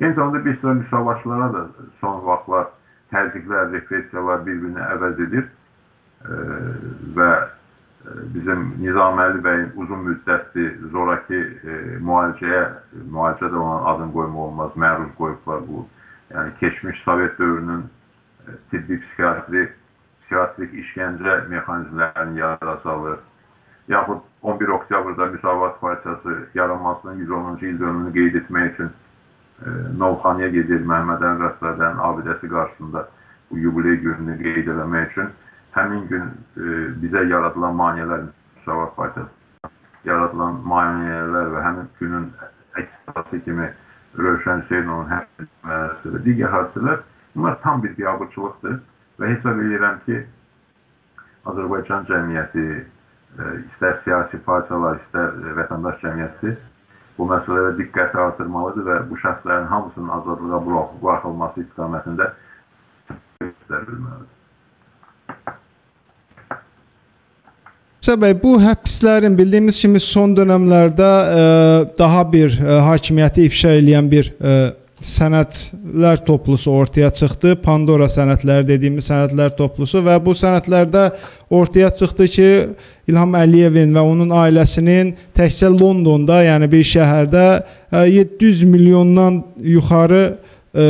[0.00, 1.66] Eyni zamanda bir sıra müsavaşlara da
[2.00, 2.66] son vaxtlar
[3.12, 5.48] təzyiqlər, repressiyalar bir-birini əvəz edir.
[6.24, 6.36] E,
[7.16, 7.32] və
[8.34, 12.62] bizim Nizaməli bəyin uzun müddətli zoraki e, müalicəyə,
[13.12, 15.84] müalicə də onun adını qoymaq olmaz, məruz qoyublar bu.
[16.30, 17.84] Yəni keçmiş Sovet dövrünün
[18.70, 19.66] tibbi psixiatri,
[20.22, 23.18] psixiatrik işgəncə mexanizmlərinin yarasalı,
[23.88, 28.90] yaxud 11 oktyabrda Müsavat Partiyası yaranmasının 110-cu il dönümünü qeyd etmək üçün
[30.00, 33.02] Novxanıya gedir Məhməd Ən Rəslədən abidəsi qarşısında
[33.50, 35.28] bu yubiley gününü qeyd eləmək üçün
[35.74, 38.22] həmin gün e, bizə yaradılan maneələr
[38.56, 39.40] Müsavat Partiyası
[40.04, 42.30] yaradılan maneələr və həmin günün
[42.80, 43.68] əksası kimi
[44.18, 48.80] Rövşən Hüseynovun həbsləri və digər hadisələr bunlar tam bir biabırçılıqdır
[49.20, 50.22] və hesab edirəm ki,
[51.50, 56.56] Azərbaycan cəmiyyəti, e, istər siyasi partiyalar, istər vətəndaş cəmiyyəti
[57.20, 62.32] bu məsələlərə diqqəti artırmalıdır və bu şəxslərin hamısının azadlığa buraxılması istiqamətində
[63.40, 64.36] göstərilməlidir.
[68.00, 71.08] Səbəb bu həbslərin bildiyimiz kimi son dövrlərdə
[71.40, 71.42] e,
[71.98, 77.54] daha bir e, hakimiyyəti ifşa edən bir ə, e, sənədlər toplusu ortaya çıxdı.
[77.64, 81.06] Pandora sənədləri dediyimiz sənədlər toplusu və bu sənədlərdə
[81.56, 82.48] ortaya çıxdı ki,
[83.10, 87.46] İlham Əliyevin və onun ailəsinin təkcə Londonda, yəni bir şəhərdə
[87.96, 89.40] 700 milyondan
[89.72, 90.86] yuxarı ə,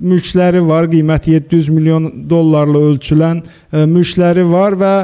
[0.00, 4.94] mülkləri var, qiyməti 700 milyon dollarla ölçülən ə, mülkləri var və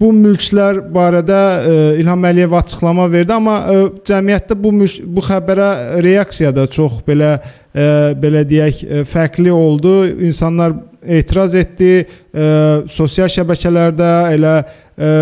[0.00, 5.68] bu mülklər barədə ə, İlham Əliyev açıqlama verdi, amma ə, cəmiyyətdə bu mülk, bu xəbərə
[6.04, 7.88] reaksiya da çox belə ə,
[8.20, 9.94] belə deyək, ə, fərqli oldu.
[10.30, 12.48] İnsanlar etiraz etdi, ə,
[12.88, 15.14] sosial şəbəkələrdə elə ə,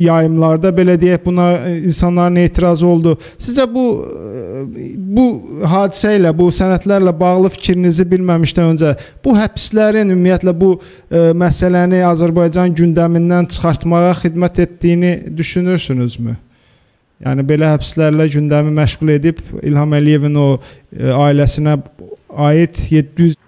[0.00, 3.16] yayımlarda belə deyək buna insanların etirazı oldu.
[3.38, 3.84] Sizcə bu
[5.16, 5.26] bu
[5.70, 12.74] hadisə ilə, bu sənədlərlə bağlı fikrinizi bilməmişdən öncə bu həbslərin ümumiyyətlə bu ə, məsələni Azərbaycan
[12.74, 16.34] gündəmindən çıxartmağa xidmət etdiyini düşünürsünüzmü?
[17.24, 21.78] Yəni belə həbslərlə gündəmi məşğul edib İlham Əliyevin o ə, ailəsinə
[22.50, 23.38] aid 700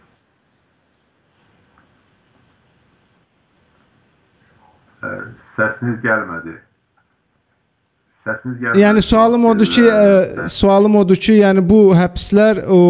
[5.56, 6.54] Səsiniz gəlmədi.
[8.26, 8.82] Səsiniz gəlmədi.
[8.82, 12.80] Yəni sualım odur ki, ə, sualım odur ki, yəni bu həbslər o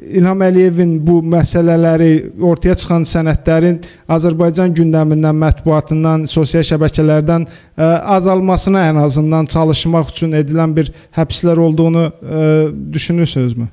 [0.00, 2.12] İlham Əliyevin bu məsələləri
[2.50, 3.80] ortaya çıxan sənədlərin
[4.16, 12.08] Azərbaycan gündəmindən, mətbuatından, sosial şəbəkələrdən ə, azalmasına ən azından çalışmaq üçün edilən bir həbslər olduğunu
[12.08, 12.48] ə,
[12.92, 13.70] düşünürsünüzmü?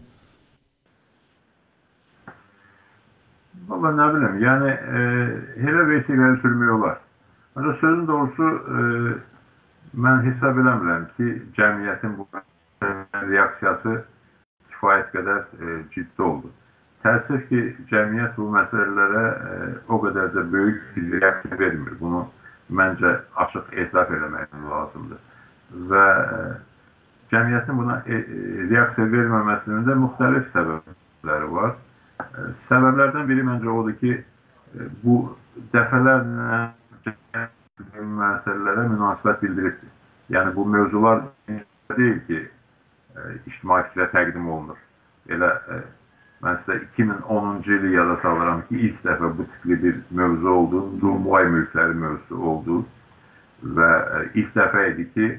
[3.68, 5.02] Valla nə bilim, yəni e,
[5.68, 6.96] elə vəsiqəli sürmək olar.
[7.58, 8.43] Ancaq sözün doğrusu
[8.78, 8.80] e,
[9.98, 12.28] mən hesab eləmirəm ki, cəmiyyətin bu
[13.32, 13.93] reaksiyası
[14.70, 16.52] kifayət qədər e, ciddi oldu.
[17.02, 19.58] Təəssüf ki, cəmiyyət bu məsələlərə e,
[19.89, 21.98] o qədər də böyük bir reaksiya vermir.
[22.00, 22.28] Bunu
[22.70, 23.15] məncə
[23.48, 25.26] açıq etiraf eləmək lazımdır.
[25.89, 26.06] Və
[26.38, 26.39] e,
[27.34, 31.78] cəmiyyətin buna e, e reaksiya verməməsinin də müxtəlif səbəbləri var.
[32.22, 35.24] E, səbəblərdən biri məncə odur ki, e, bu
[35.74, 36.67] dəfələrlə
[37.08, 39.93] məsələlərə münasibət bildiribdir.
[40.34, 42.41] Yəni bu mövzular deyil ki,
[43.15, 44.80] e, ictimai fikrə təqdim olunur.
[45.32, 45.80] Elə e,
[46.43, 51.48] mən sizə 2010-cu ili yada salıram ki, ilk dəfə bu tipli bir mövzu oldu, Durmuvay
[51.54, 52.82] mülkləri mövzusu oldu
[53.78, 55.30] və e, ilk dəfə idi ki,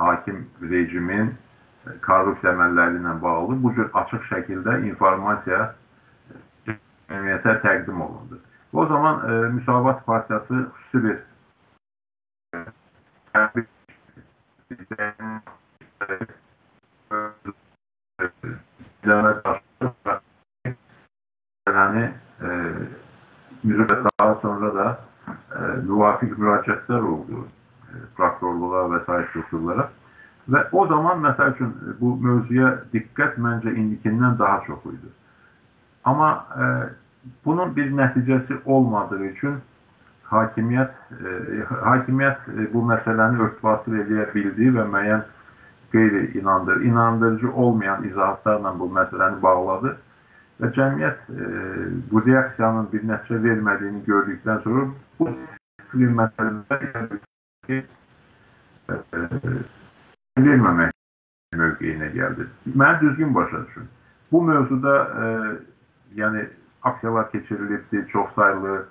[0.00, 1.34] hakim rejimin
[2.02, 5.72] korrupsiya əməlləri ilə bağlı bu cür açıq şəkildə informasiya
[6.66, 8.38] cəmiyyətə təqdim olundu.
[8.72, 11.18] O zaman e, Müsavat Partiyası xüsusi bir
[21.66, 22.10] yani
[22.42, 22.48] e,
[24.20, 25.00] daha sonra da
[25.56, 27.48] e, müvafik müracaatlar oldu
[27.88, 29.90] e, prokurorluğa vesaire strukturlara.
[30.48, 35.06] Ve o zaman mesela için bu mevzuya dikkat bence indikinden daha çok uydu.
[36.04, 36.64] Ama e,
[37.44, 39.56] bunun bir neticesi olmadığı için
[40.32, 45.26] hakimiyyət e, hakimiyyət e, bu məsələni örtbasır edə bildi və müəyyən
[45.92, 49.96] qeyri-inandır, inandırıcı olmayan izahatlarla bu məsələni bağladı
[50.60, 51.50] və cəmiyyət e,
[52.10, 54.86] bu reaksiyanın bir nəticə vermədiyini gördükdən sonra
[55.18, 55.28] bu
[55.92, 57.20] bir məsələdə
[57.66, 57.82] ki,
[58.88, 58.94] e,
[60.40, 60.92] verməmək
[61.60, 62.48] mövqeyinə gəldi.
[62.74, 63.88] Mən düzgün başa düşün.
[64.32, 65.26] Bu mövzuda e,
[66.16, 66.46] yəni
[66.84, 68.82] aksiyalar keçirilibdi, çox sayılı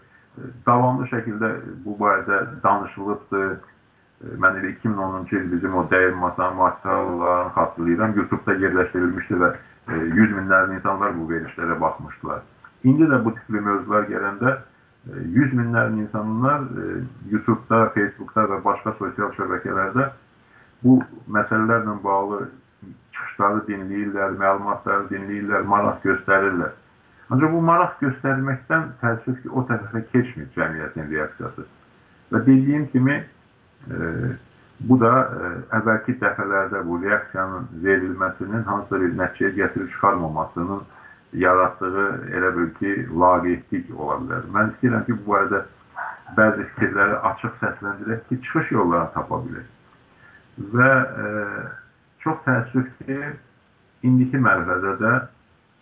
[0.65, 1.51] davamlı şəkildə
[1.85, 3.51] bu barədə danışılıbdır.
[4.41, 8.11] Mən elə 2010-cu il bizim o dəyir masa mühasirələrini xatırlayıram.
[8.19, 12.43] YouTube-da yerləşdirilmişdi və e, yüz minlərlə insanlar bu verilişlərə baxmışdılar.
[12.83, 17.01] İndi də bu tipli mövzular gələndə e, yüz minlərlə insanlar e,
[17.31, 20.11] YouTube-da, Facebook-da və başqa sosial şəbəkələrdə
[20.83, 20.99] bu
[21.39, 22.43] məsələlərlə bağlı
[23.11, 26.77] çıxışları dinləyirlər, məlumatları dinləyirlər, maraq göstərirlər.
[27.31, 31.63] Ancaq bu maraq göstərməkdən təəssüf ki, o tərəfə keçmir cəmiyyətin reaksiyası.
[32.31, 33.17] Və bildiyim kimi,
[33.87, 34.09] e,
[34.89, 40.83] bu da e, əvvəlki dəfələrdə bu reaksiyanın verilməsinin hansısa bir nəticəyə gətirib çıxarmamasının
[41.45, 44.47] yaratdığı elə bil ki, laqeydlik ola bilər.
[44.57, 45.63] Mən istəyirəm ki, bu barədə
[46.35, 49.69] bəzi fikirləri açıq səsləndirək ki, çıxış yollarını tapa bilək.
[50.75, 51.29] Və e,
[52.25, 53.21] çox təəssüf ki,
[54.03, 55.19] indiki mərhələdə də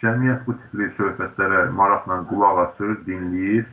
[0.01, 3.67] cəmiyyət bu tipli söhbətlərə maraqla qulaq asır, dinləyir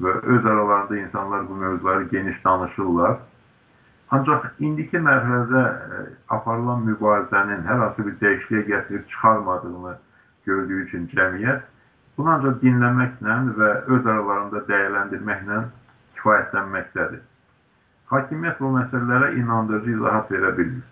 [0.00, 3.18] və öz aralarında insanlar bu mövzuları geniş danışırlar.
[4.10, 5.98] Ancaq indiki mərhələdə e,
[6.34, 9.94] aparılan mübarizənin hər hansı bir dəyişikliyə gətirib çıxarmadığını
[10.46, 11.62] gördüyü üçün cəmiyyət
[12.18, 15.62] bunu ancaq dinləməklə və öz aralarında dəyərləndirməklə
[16.16, 17.22] kifayətlənməkdədir.
[18.10, 20.86] Hakimiyyət bu məsələlərə inandırıcı izahat verə bilmir.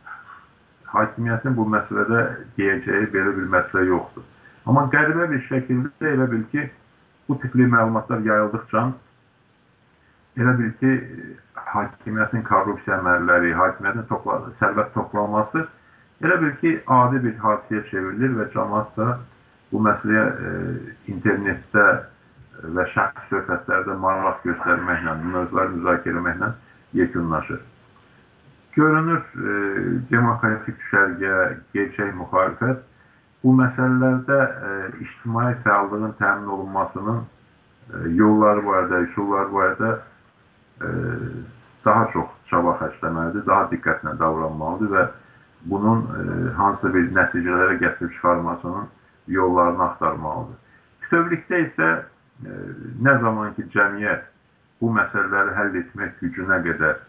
[0.95, 2.25] Hakimiyyətin bu məsələdə
[2.57, 4.25] deyəcəyi belə bir məsələ yoxdur.
[4.69, 6.67] Amma qəribə bir şəkildə elə bil ki,
[7.29, 8.83] bu tipli məlumatlar yayıldıqca
[10.39, 10.91] elə bil ki,
[11.73, 15.65] hakimiyyətin korrupsiya əməlləri, hakimiyyətin topla sərvət toplanması
[16.25, 19.09] elə bil ki, adi bir hadisəyə çevrilir və cəmaət da
[19.73, 20.53] bu məsələyə e,
[21.15, 21.87] internetdə
[22.77, 26.53] və şəxsi söhbətlərdə maraq göstərməklə, mövzuları müzakirə etməklə
[26.99, 27.65] yekunlaşır.
[28.77, 29.57] Görünür e,
[30.13, 31.35] demokratik düşərgə,
[31.77, 32.88] gerçək müxalifət
[33.45, 34.73] bu məsələlərdə e,
[35.05, 39.93] ictimai fəallığın təmin olunmasının e, yolları barədə, üsulları barədə
[40.83, 40.91] e,
[41.85, 45.07] daha çox çaba xərcləməlidir, daha diqqətlə davranmalıdır və
[45.71, 46.25] bunun e,
[46.59, 48.89] hansı bir nəticələrə gətirib çıxarmasının
[49.39, 50.59] yollarını axtarmalıdır.
[51.03, 52.59] Bütövlükdə isə e,
[53.07, 54.27] nə zaman ki cəmiyyət
[54.81, 57.01] bu məsələləri həll etmək gücünə qədər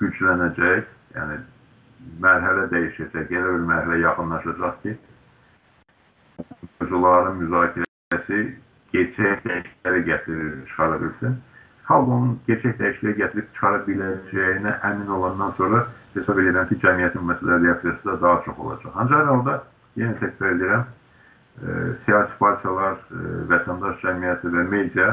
[0.00, 1.38] güclənəcək, yəni
[2.22, 4.96] mərhələ dəyişəcək, elə bir mərhələ yaxınlaşacaq ki,
[6.80, 8.40] mövzuların müzakirəsi
[8.92, 11.36] gerçək dəyişiklikləri gətirir, çıxara bilsin.
[11.88, 17.68] Xalq onun gerçək dəyişikliyə gətirib çıxara biləcəyinə əmin olandan sonra hesab edirəm ki, cəmiyyətin məsələləri
[17.68, 18.96] reaksiyası da daha çox olacaq.
[19.02, 19.56] Ancaq halda
[20.00, 23.22] yenə təkrar edirəm, e, siyasi partiyalar, e,
[23.52, 25.12] vətəndaş cəmiyyəti və media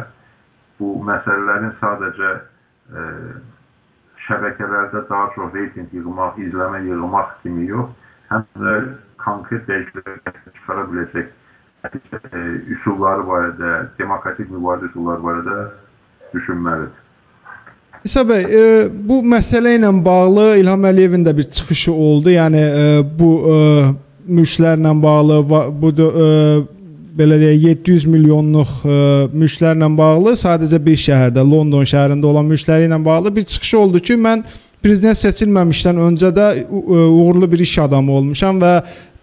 [0.80, 3.06] bu məsələlərin sadəcə e,
[4.28, 7.94] şəbəkələrdə daha çox reyting yığmaq, izləmə yığmaq kimi yox,
[8.32, 8.78] həm də
[9.22, 10.22] konkret dəyişikliklər
[10.54, 11.28] çıxara biləcək
[11.88, 15.60] e, üsulları barədə, demokratik mübarizə üsulları barədə
[16.34, 17.04] düşünməlidir.
[18.06, 18.64] İsa bəy, e,
[19.10, 22.32] bu məsələ ilə bağlı İlham Əliyevin də bir çıxışı oldu.
[22.36, 22.88] Yəni e,
[23.20, 23.58] bu e,
[24.28, 25.40] mülklərlə bağlı
[25.82, 26.28] bu e,
[27.18, 29.00] belə deyək 700 milyonluq e,
[29.34, 34.20] mülklərlə bağlı sadəcə bir şəhərdə, London şəhərində olan mülkləri ilə bağlı bir çıxışı oldu ki,
[34.22, 34.46] mən
[34.84, 38.74] prezident seçilməmişdən öncə də e, uğurlu bir iş adamı olmuşam və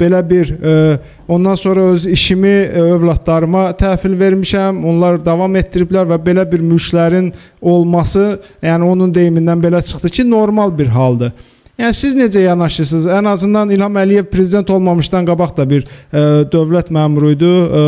[0.00, 4.84] belə bir e, ondan sonra öz işimi e, övladlarıma təhvil vermişəm.
[4.84, 10.78] Onlar davam etdiriblər və belə bir mülklərin olması, yəni onun deyimindən belə çıxdı ki, normal
[10.78, 11.32] bir haldır.
[11.78, 13.06] Yəni siz necə yanaşırsınız?
[13.10, 16.20] Ən azından İlham Əliyev prezident olmamışdan qabaq da bir e,
[16.52, 17.50] dövlət məmuru idi.
[17.50, 17.82] E,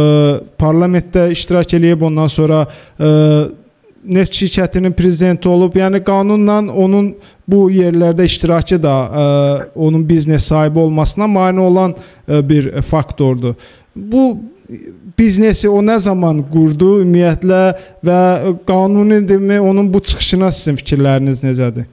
[0.58, 2.64] parlamentdə iştirak eləyib ondan sonra
[2.98, 3.10] e,
[4.06, 5.74] neft şirkətinin prezidenti olub.
[5.76, 7.12] Yəni qanunla onun
[7.48, 12.70] bu yerlərdə iştirakı da ə, e, onun biznes sahibi olmasına mane olan ə, e, bir
[12.82, 13.54] faktordur.
[13.96, 14.38] Bu
[15.18, 17.60] biznesi o nə zaman qurdu ümumiyyətlə
[18.06, 18.20] və
[18.68, 19.60] qanunidirmi?
[19.60, 21.88] Onun bu çıxışına sizin fikirləriniz necədir?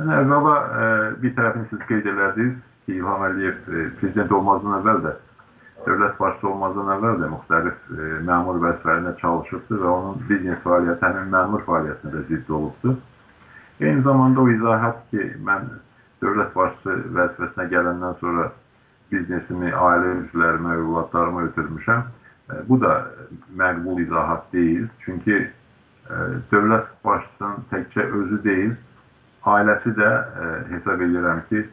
[0.00, 3.66] Yəni əvvəla ə, e, bir tərəfini siz qeyd elədiniz ki, İlham Əliyev
[4.00, 5.18] prezident olmazdan əvvəl də
[5.86, 11.30] dövlət başçısı olmazdan əvvəl də müxtəlif e, məmur vəzifələrində çalışıbdı və onun biznes fəaliyyəti həmin
[11.32, 12.96] məmur fəaliyyətinə də zidd olubdu.
[13.80, 15.70] Eyni zamanda o izahat ki, mən
[16.20, 18.50] dövlət başçısı vəzifəsinə gələndən sonra
[19.12, 22.04] biznesimi ailə üzvlərimə, övladlarıma ötürmüşəm.
[22.50, 22.94] E, bu da
[23.56, 24.86] məqbul izahat deyil.
[25.04, 28.74] Çünki e, dövlət başçısının təkcə özü deyil,
[29.48, 31.68] ailəsi də e, hesab edirəm ki,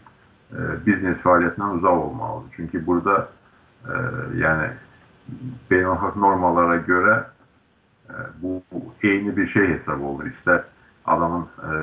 [0.86, 2.52] biznes fəaliyyətindən uzaq olmalıdır.
[2.56, 3.16] Çünki burada
[4.38, 4.72] yəni
[5.70, 7.16] beynəlxalq normalara görə
[8.10, 10.30] e, bu, bu eyni bir şey hesab olunur.
[10.32, 10.64] İstər
[11.06, 11.74] adamın e,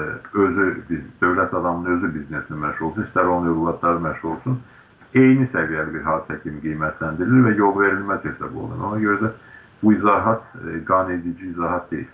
[0.44, 4.60] özü, biz, dövlət adamının özü bizneslə məşğul olsun, istər onun övladları məşğul olsun.
[5.14, 8.88] Eyni səviyyəli bir hadisə kimi qiymətləndirilir və yol verilməz hesab olunur.
[8.90, 9.32] Ona görə də
[9.82, 12.10] bu izahat e, qan edici izahat deyil.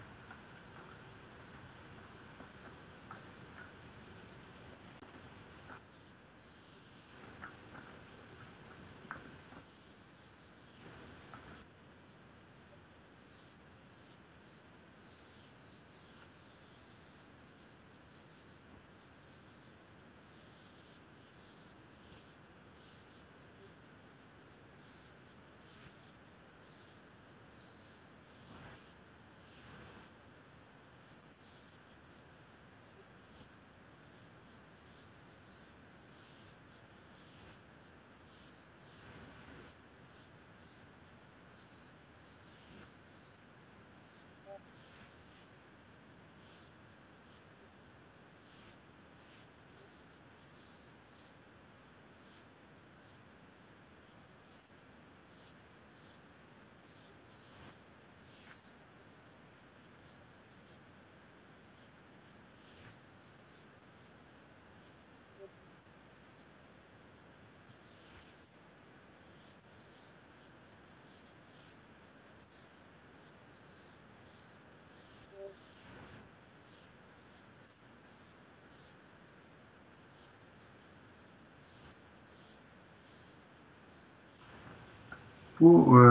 [85.61, 86.02] Bu e,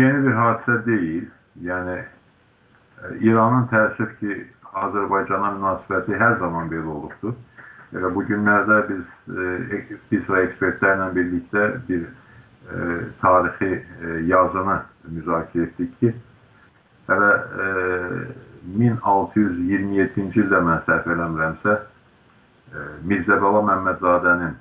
[0.00, 1.24] yeni bir hadisə deyil.
[1.62, 4.36] Yəni e, İranın təəssüf ki,
[4.72, 7.34] Azərbaycana münasibəti hər zaman belə olubdur.
[7.92, 12.86] Elə bu günlərdə biz e, bir sıra ekspertlərlə birlikdə bir e,
[13.20, 14.78] tarixi e, yazını
[15.10, 16.14] müzakirə etdik ki,
[17.10, 17.32] hələ
[17.66, 17.68] e,
[18.78, 21.80] 1627-ci ildə mən səhv eləmirəmsə
[23.04, 24.54] Mirzəbala Məmmədzadənin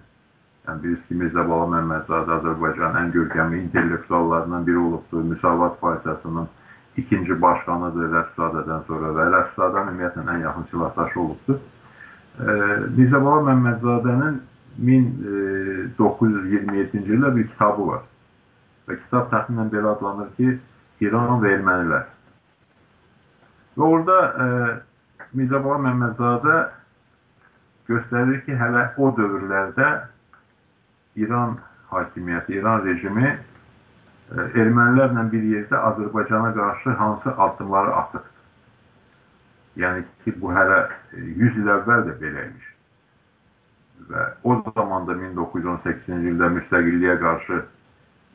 [0.68, 5.22] yəni bilirsiniz ki, Mirzəbala Məmmədzadə Azərbaycanın ən görkəmli intellektuallarından biri olubdur.
[5.24, 6.48] Müsavat Partiyasının
[6.98, 11.58] ikinci başqanıdır Rəfsadədən sonra və Rəfsadən ümumiyyətlə ən yaxın silahdaşı olubdur.
[12.98, 14.36] Mirzəbala Məmmədzadənin
[14.80, 18.02] 1927-ci ildə bir kitabı var.
[18.88, 20.48] Və kitab təxminən belə adlanır ki,
[21.02, 22.06] İran və ermənilər.
[23.78, 24.24] Və orada e,
[25.38, 26.56] Mirzəbala Məmmədzadə
[27.90, 29.88] göstərir ki, hələ o dövrlərdə
[31.16, 31.58] İran
[31.92, 38.28] hakimiyyəti, İran rejimi e, ermənilərlə bir yerdə Azərbaycana qarşı hansı addımları atıb.
[39.78, 40.84] Yəni ki, bu hələ
[41.16, 42.72] 100 il əvvəl də belə imiş
[44.12, 47.62] və o zaman da 1918-ci ildə müstəqilliyə qarşı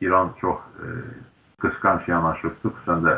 [0.01, 0.93] İran çox e,
[1.63, 3.17] qısqanc yanaşıbdı, xüsusən də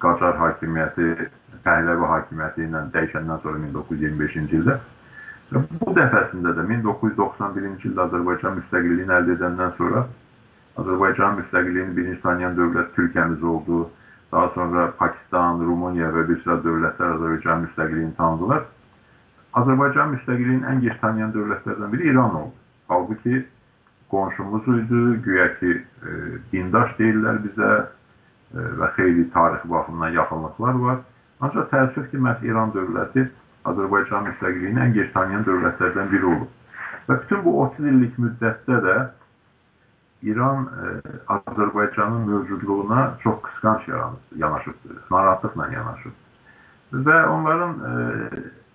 [0.00, 1.28] Qacar hakimiyyəti,
[1.64, 4.78] Pəhləvi hakimiyyəti ilə dəyişəndən sonra 1925-ci ildə.
[5.50, 10.04] Bu dəfəsində də 1991-ci ildə Azərbaycan müstəqilliyini əldə edəndən sonra
[10.78, 13.88] Azərbaycanın müstəqilliyini birinci tanıyan dövlət Türkiyəmiz oldu.
[14.32, 18.62] Daha sonra Pakistan, Rumıniya və bir sıra dövlətlər Azərbaycanın müstəqilliyini tanıdılar.
[19.58, 22.54] Azərbaycan müstəqilliyini ən geç tanıyan dövlətlərdən biri İran oldu.
[22.88, 23.42] Halbuki
[24.14, 26.10] qonşumuz idi, güya ki, e,
[26.52, 31.02] dindaş deyirlər bizə e, və xeyli tarixi baxımından yaxınlıqlar var.
[31.40, 33.26] Ancaq təəssüf ki, məhz İran dövləti
[33.68, 36.48] Azərbaycan müstəqilliyini ən geç tanıyan dövlətlərdən biri olub.
[37.08, 38.96] Və bütün bu 30 illik müddətdə də
[40.22, 40.86] İran e,
[41.34, 43.86] Azərbaycanın mövcudluğuna çox qısqanc
[44.36, 46.16] yanaşıbdır, narahatlıqla yanaşıb.
[46.92, 47.92] Və onların e,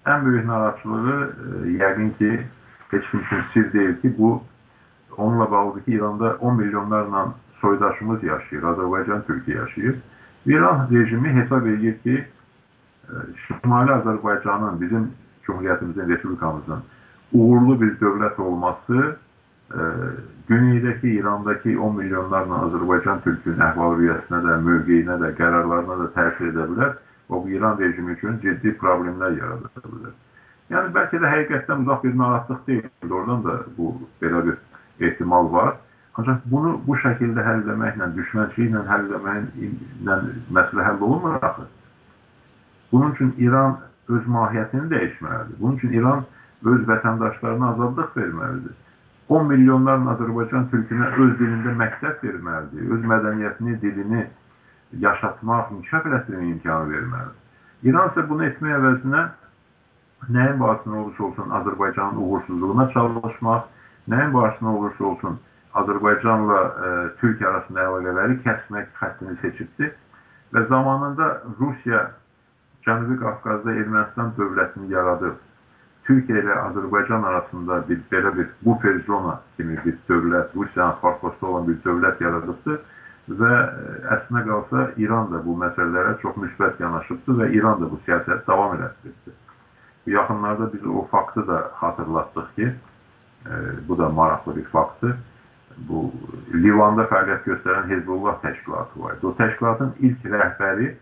[0.10, 2.32] ən böyük narahatçılığı e, yəqin ki,
[2.92, 4.44] heç kim üçün sir deyil ki, bu
[5.18, 9.96] onunla bağlıdır ki, İranda 10 milyonlarla soydaşımız yaşayır, Azərbaycan, Türkiyə yaşayır.
[10.46, 12.26] İran rejimi hesab edir ki,
[13.46, 15.12] Şimali Azərbaycanın, bizim
[15.46, 16.84] Cumhuriyyətimizin, Respublikamızın
[17.34, 19.16] uğurlu bir dövlət olması
[19.72, 19.82] e,
[20.50, 26.96] güneydəki, İrandakı 10 milyonlarla Azərbaycan Türkünün əhval-ruhiyyəsinə də, mövqeyinə də, qərarlarına da təsir edə bilər
[27.30, 30.14] o İran rejimi üçün ciddi problemlər yarada bilər.
[30.70, 32.90] Yəni bəlkə də həqiqətdən uzaq bir narahatlıq deyil.
[33.12, 35.76] Oradan da bu belə bir ehtimal var.
[36.16, 40.20] Ancaq bunu bu şəkildə həll etməklə, düşmənçiliklə həll etməklə
[40.58, 41.68] məsələ həll olunmur axı.
[42.96, 45.56] Bunun üçün İran öz mahiyyətini dəyişməlidir.
[45.60, 46.22] Bunun üçün İran
[46.64, 48.78] öz vətəndaşlarına azadlıq verməlidir.
[49.30, 52.88] 10 milyonlarla Azərbaycan türkünə öz dilində məktəb verməlidir.
[52.96, 54.24] Öz mədəniyyətini, dilini
[55.04, 57.44] yaşatmaq, inkişaf elətdirmək imkanı verməlidir.
[57.84, 59.28] İran isə bunu etmək əvəzinə
[60.40, 63.72] nəyin bahasına olursa olsun Azərbaycanın uğursuzluğuna çalışmaq,
[64.08, 65.40] nəyin bahasına olursa olsun
[65.84, 69.98] Azərbaycanla e, Türkiyə arasında əlaqələri kəsmək xəttini seçibdir
[70.56, 72.08] və zamanında Rusiya
[72.86, 75.38] Cənubi Qafqazda Ermənistan dövlətini yaradıb.
[76.06, 81.68] Türkiyə ilə Azərbaycan arasında bir belə bir bufer zona kimi bir dövlət, Rusiyanın farklısı olan
[81.68, 82.84] bir dövlət yaradıbdır
[83.42, 83.54] və
[84.14, 88.76] əslinə qalsa İran da bu məsələlərə çox müsbət yanaşıbdır və İran da bu siyasəti davam
[88.78, 89.40] elətdiribdir.
[90.06, 92.68] Yaxınlarda biz o faktı da xatırlatdıq ki,
[93.46, 93.54] e,
[93.88, 95.16] bu da maraqlı bir faktdır.
[95.90, 96.12] Bu
[96.54, 99.18] Livanda fəaliyyət göstərən Hezbollah təşkilatı var.
[99.24, 100.94] O təşkilatın ilk rəhbəri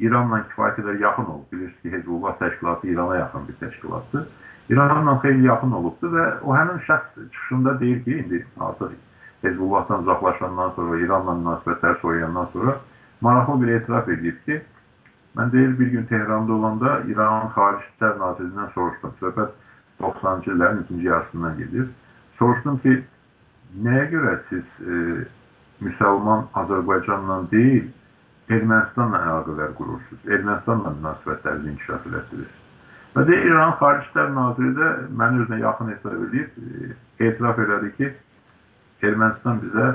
[0.00, 1.46] İranla kifayət qədər yaxın olub.
[1.52, 4.26] Bilirsiniz ki, Hezbollah təşkilatı İrana yaxın bir təşkilatdır.
[4.68, 8.94] İranla xeyli yaxın olubdur və o həmin şəxs çıxışında deyir ki, indi artıq
[9.42, 12.76] Hezbollahdan uzaqlaşandan sonra, İranla münasibətləri soyuyandan sonra
[13.20, 14.62] maraqlı bir etiraf edib ki,
[15.36, 19.12] mən deyir bir gün Tehranda olanda İranın Xarici İşlər Nazirindən soruşdum.
[19.20, 19.50] Söhbət
[20.00, 21.88] 90-cı illərin ikinci yarısından gedir.
[22.38, 23.02] Soruşdum ki,
[23.82, 25.26] nəyə görə siz e,
[25.82, 27.90] müsəlman Azərbaycanla deyil,
[28.52, 32.60] Ermənistanla əlaqələr qurursunuz, Ermənistanla münasibətlərinizi inkişaf elətdirirsiniz.
[33.14, 34.88] Və deyir, İranın Xarici İşlər Naziri də
[35.20, 36.96] məni özünə yaxın hesab edib, e,
[37.28, 38.10] etiraf elədi ki,
[39.08, 39.86] Ermənistan bizə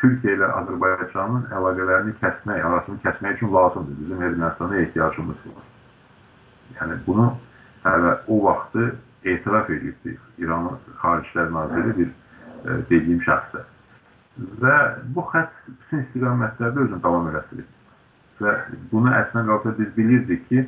[0.00, 3.98] Türkiyə ilə Azərbaycanın əlaqələrini kəsmək, arasını kəsmək üçün lazımdır.
[4.00, 5.66] Bizim Ermənistana ehtiyacımız var.
[6.78, 7.26] Yəni bunu
[7.84, 8.94] hələ o vaxtı
[9.24, 13.66] etiraf edibdir İranın Xaricilər Naziri bir e, dediyim şəxsə.
[14.62, 14.78] Və
[15.16, 17.68] bu xətt bütün istiqamətlərdə özünü davam elətdirir.
[18.40, 18.54] Və
[18.92, 20.64] bunu əslində qalsa biz bilirdik ki,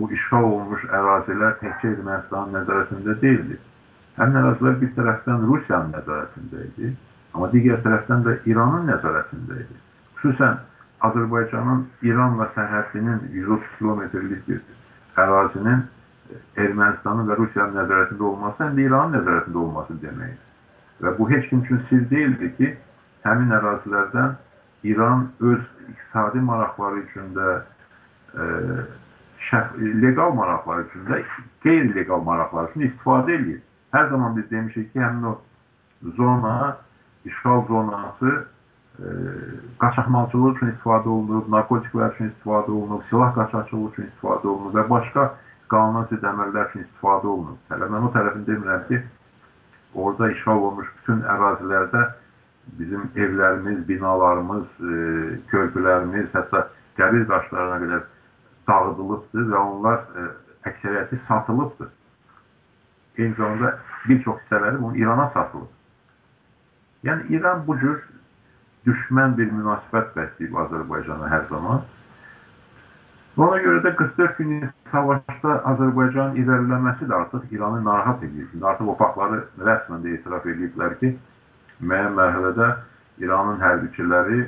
[0.00, 3.56] o işğal olunmuş ərazilər təkcə Ermənistanın nəzarətində deyildi.
[4.18, 6.92] Həmin ərazilər bir tərəfdən Rusiyanın nəzarətində idi,
[7.32, 9.80] amma digər tərəfdən də İranın nəzarətində idi.
[10.20, 10.60] Xüsusən
[11.08, 14.60] Azərbaycanın İranla sərhədinin 130 kilometrlik bir
[15.18, 15.82] ərazinin
[16.56, 20.48] Ermənistanın və Rusiyanın nəzarətində olması həm də İranın nəzarətində olması deməkdir.
[21.02, 22.72] Və bu heç kim üçün sir deyildi ki,
[23.24, 24.36] həmin ərazilərdən
[24.84, 27.62] İran öz iqtisadi maraqları üçün də,
[28.34, 28.42] e,
[29.38, 31.20] şəf, legal maraqlar üçün də
[31.64, 33.60] qeyri-legal maraqlar üçün istifadə edir.
[33.94, 35.38] Hər zaman biz demişik ki, həmin o
[36.16, 36.76] zona,
[37.24, 38.32] işğal zonası
[38.98, 39.06] e,
[39.78, 45.28] qaçaqmalçılıq üçün istifadə olunub, narkotiklər üçün istifadə olunub, silah qaçaqçılığı üçün istifadə olunub və başqa
[45.68, 47.60] qanuna zidd əməllər üçün istifadə olunub.
[47.70, 49.02] Hələ mən o tərəfini demirəm ki,
[49.94, 52.02] orada işğal olunmuş bütün ərazilərdə
[52.78, 54.94] bizim evlərimiz, binalarımız, e,
[55.50, 56.66] körpülərimiz, hətta
[56.98, 58.04] qəbir daşlarına qədər
[58.68, 60.26] dağıdılıbdır və onlar e,
[60.70, 61.90] əksəriyyəti satılıbdır.
[63.18, 65.70] Eyni zamanda bir çox hissələri bunun İrana satılıb.
[67.04, 67.98] Yəni İran bu cür
[68.86, 71.82] düşmən bir münasibət bəsləyib Azərbaycana hər zaman.
[73.36, 78.48] Ona görə də 44 günlük savaşda Azərbaycanın irəliləməsi də artıq İranı narahat edir.
[78.62, 79.38] Artıq o faktları
[79.68, 81.14] rəsmən də etiraf ediblər ki,
[81.82, 82.68] müəyyən mərhələdə
[83.22, 84.42] İranın hərbiçiləri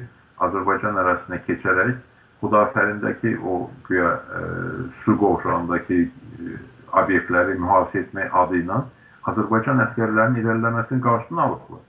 [0.44, 1.94] Azərbaycan ərazisinə keçərək
[2.42, 4.40] Xudafərindəki o güya e,
[4.92, 6.56] su qovşağındakı e,
[7.00, 8.80] obyektləri mühafizə etmək adı ilə
[9.30, 11.84] Azərbaycan əskərlərinin irəliləməsinin qarşısını alıblar.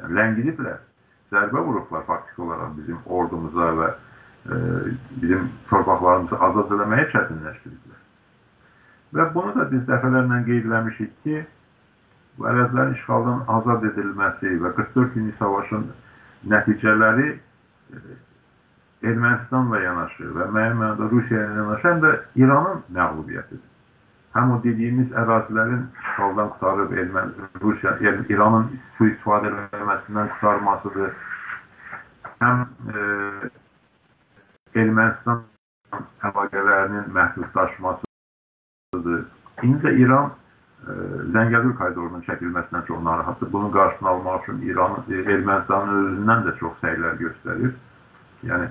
[0.00, 0.80] Yəni, ləngidiblər,
[1.30, 4.58] zərbə vurublar faktiki olaraq bizim ordumuza və e,
[5.22, 8.02] bizim torpaqlarımızı azad eləməyə çətinləşdiriblər.
[9.14, 11.44] Və bunu da biz dəfələrlə qeyd eləmişik ki,
[12.38, 15.82] bu ərazilərin işğaldan azad edilməsi və 44 günlük savaşın
[16.54, 17.36] nəticələri e,
[19.00, 22.10] Ermənistanla yanaşı və müəyyən mənada Rusiya ilə yanaşı həm də
[22.42, 23.68] İranın məğlubiyyətidir.
[24.34, 27.28] Həm o dediyimiz ərazilərin işğaldan qutarıb Ermən
[27.62, 28.66] Rusiya, yəni İranın
[28.96, 31.10] sui-istifadə edilməsindən qutarmasıdır.
[32.44, 32.58] Həm
[32.92, 32.94] e,
[34.82, 35.38] Ermənistan
[36.28, 39.20] əlaqələrinin məhdudlaşmasıdır.
[39.62, 40.26] İndi də İran
[40.80, 43.52] Zəngəzur koridorunun çəkilməsindən çox narahatdır.
[43.52, 47.74] Bunun qarşısını almaq üçün İran, e, Ermənistanın özündən də çox səylər göstərir.
[48.48, 48.68] Yəni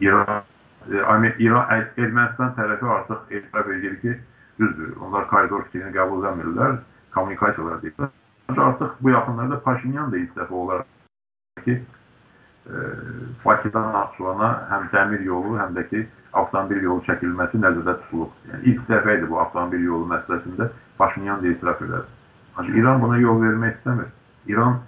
[0.00, 0.42] İran
[0.88, 4.18] İran Ermənistan tərəfi artıq etiraf edir ki,
[4.60, 6.76] düzdür, onlar koridor fikrini qəbul etmirlər,
[7.14, 8.12] kommunikasiyalar deyirlər.
[8.48, 11.80] Artıq bu yaxınlarda Paşinyan da ilk dəfə olaraq ki,
[12.66, 12.86] e,
[13.44, 18.32] Bakıdan Naxçıvana həm dəmir yolu, həm də ki, avtomobil yolu çəkilməsi nəzərdə tutulub.
[18.50, 22.06] Yəni ilk dəfə idi bu avtomobil yolu məsələsində Paşinyan da etiraf edir.
[22.56, 24.08] Ancaq İran buna yol vermək istəmir.
[24.46, 24.80] İran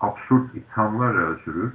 [0.00, 1.72] absurd ithamlar irəli sürür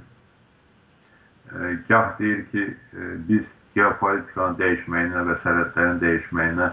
[1.52, 3.44] e, gah deyir ki, e, biz
[3.74, 6.70] geopolitikanın dəyişməyinə və sərhədlərin dəyişməyinə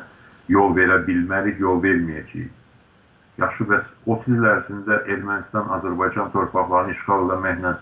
[0.52, 2.56] yol verə bilmərik, yol verməyəcəyik.
[3.40, 7.76] Yaxşı, bəs 30 il ərzində Ermənistan Azərbaycan torpaqlarını işğal eləməklə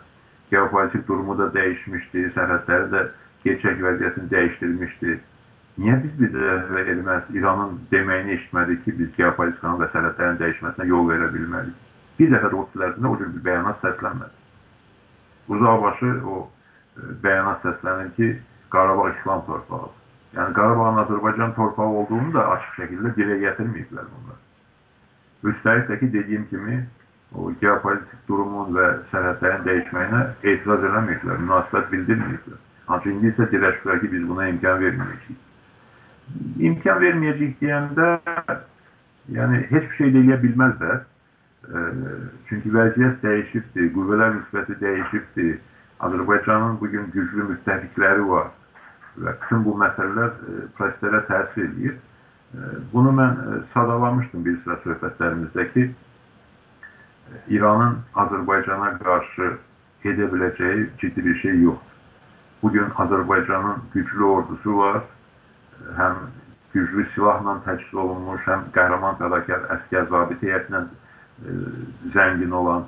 [0.51, 3.05] geopolitik durumu da dəyişmişdi, sərhədləri də
[3.43, 5.17] gerçək vəziyyətini dəyişdirmişdi.
[5.77, 11.05] Niyə biz bir də Ermənistan, İranın deməyini eşitmədik ki, biz geopolitikanın və sərhədlərin dəyişməsinə yol
[11.11, 11.75] verə bilmərik?
[12.17, 14.33] Bir dəfə də 30 il ərzində o cür bir bəyanat səslənmədi.
[15.53, 16.39] Uzaqbaşı o
[17.23, 18.33] bəyanat səslənir ki,
[18.73, 19.93] Qarabağ İslam torpağıdır.
[20.35, 24.41] Yəni Qarabağın Azərbaycan torpağı olduğunu da açıq şəkildə dilə gətirməyiblər bunlar.
[25.51, 26.81] Üstəlik də ki, dediyim kimi,
[27.35, 32.63] o geopolitik durumun və sərhədlərin dəyişməyinə etiraz eləməyiblər, münasibət bildirməyiblər.
[32.87, 35.45] Ancaq indi isə dirəşiblər ki, biz buna imkan verməyəcəyik.
[36.69, 38.09] İmkan verməyəcəyik deyəndə,
[39.37, 41.01] yəni heç bir şey də eləyə bilməzlər.
[42.47, 45.57] Çünki vəziyyət dəyişibdir, qüvvələr müsbəti dəyişibdir
[45.99, 48.51] Azərbaycanın bugün güclü müttəfiqləri var
[49.17, 50.35] və bütün bu məsələlər
[50.77, 51.95] proseslərə təsir edir.
[52.53, 55.87] E, bunu mən sadalamışdım bir sıra söhbətlərimizdə ki,
[57.57, 59.49] İranın Azərbaycana qarşı
[60.07, 61.86] edə biləcəyi ciddi bir şey yoxdur.
[62.61, 65.01] Bugün Azərbaycanın güclü ordusu var,
[65.97, 66.15] həm
[66.73, 70.81] güclü silahla təchiz olunmuş, həm qəhrəman fədakar əskər zabit heyətinə
[72.15, 72.87] zəngin olan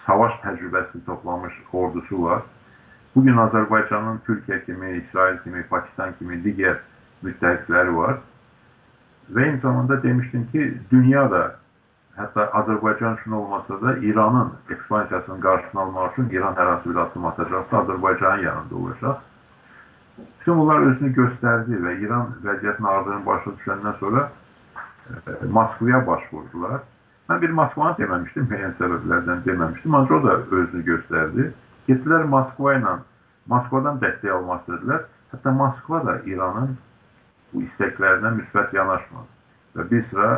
[0.00, 2.42] savaş təcrübəsini toplamış ordusu var.
[3.14, 6.80] Bugün Azərbaycanın Türkiyə kimi, İsrail kimi, Pakistan kimi digər
[7.22, 8.18] müttəfiqləri var.
[9.30, 11.44] Və eyni zamanda demişdim ki, dünya da
[12.16, 17.26] hətta Azərbaycan üçün olmasa da İranın ekspansiyasının qarşısını almaq üçün İran hər hansı bir addım
[17.26, 19.16] atacaqsa Azərbaycanın yanında olacaq.
[20.18, 24.28] Bütün bunlar özünü göstərdi və İran vəziyyətin ağırlığını başa düşəndən sonra
[25.10, 26.80] e, Moskvaya başvurdular.
[27.28, 31.50] Mən bir Moskvanı deməmişdim, müəyyən səbəblərdən deməmişdim, ancaq o da özünü göstərdi.
[31.88, 32.98] Getdilər Moskva ilə,
[33.50, 35.06] Moskvadan dəstək almaq istədilər.
[35.32, 36.76] Hətta Moskva da İranın
[37.52, 39.26] bu istəklərinə müsbət yanaşmadı.
[39.74, 40.28] Və bir sıra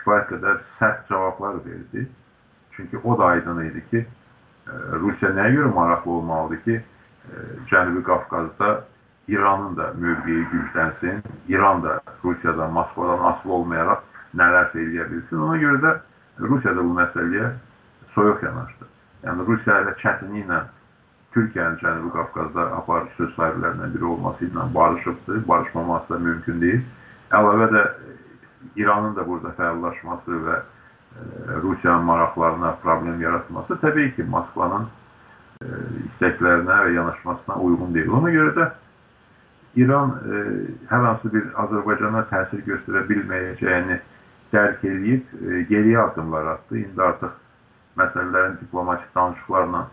[0.00, 2.06] kifayət qədər sərt cavablar verdi.
[2.72, 4.04] Çünki o da aydın idi ki,
[4.66, 4.72] e,
[5.02, 7.34] Rusiya nəyə görə maraqlı olmalıdır ki, e,
[7.70, 8.84] Cənubi Qafqazda
[9.28, 14.00] İranın da mövqeyi güclənsin, İran da Rusiyadan, Moskvadan asılı olmayaraq
[14.36, 15.38] nələrsə eləyə bilsin.
[15.38, 15.92] Ona görə də
[16.40, 17.50] Rusiya da bu məsələyə
[18.14, 18.88] soyuq yanaşdı.
[19.24, 20.60] Yəni Rusiya ilə çətinliklə
[21.34, 25.48] Türkiyənin Cənubi Qafqazda aparıcı söz sahiblərindən biri olması ilə barışıbdır.
[25.48, 26.82] Barışmaması da mümkün deyil.
[27.30, 27.82] Əlavə də
[28.76, 30.62] İranın da burada fəallaşması və e,
[31.62, 34.86] Rusiyanın maraqlarına problem yaratması təbii ki, Moskvanın
[35.62, 35.66] e,
[36.10, 38.12] istəklərinə və yanaşmasına uyğun deyil.
[38.20, 38.70] Ona görə də
[39.80, 40.42] İran e,
[40.90, 44.00] hər hansı bir Azərbaycana təsir göstərə bilməyəcəyini
[44.52, 45.34] dərk edib
[45.70, 46.78] geriyə addımlar atdı.
[46.84, 47.36] İndi artıq
[47.98, 49.86] məsələlərin diplomatik danışıqlarla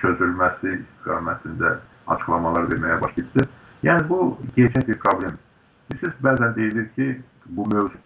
[0.00, 1.76] çözülməsi istiqamətində
[2.12, 3.48] açıqlamalar verməyə başlayıbdır.
[3.82, 4.18] Yəni bu
[4.56, 5.36] gerçək bir problem.
[5.90, 7.06] Bilirsiniz, bəzən deyilir ki,
[7.46, 7.98] bu mövzu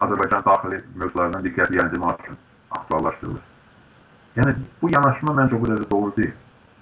[0.00, 2.38] Azərbaycan daxili mövzularından diqqət yəndirmək üçün
[2.70, 3.42] aktuallaşdırılır.
[4.36, 6.32] Yəni bu yanaşma məncə bu dərəcə doğru deyil.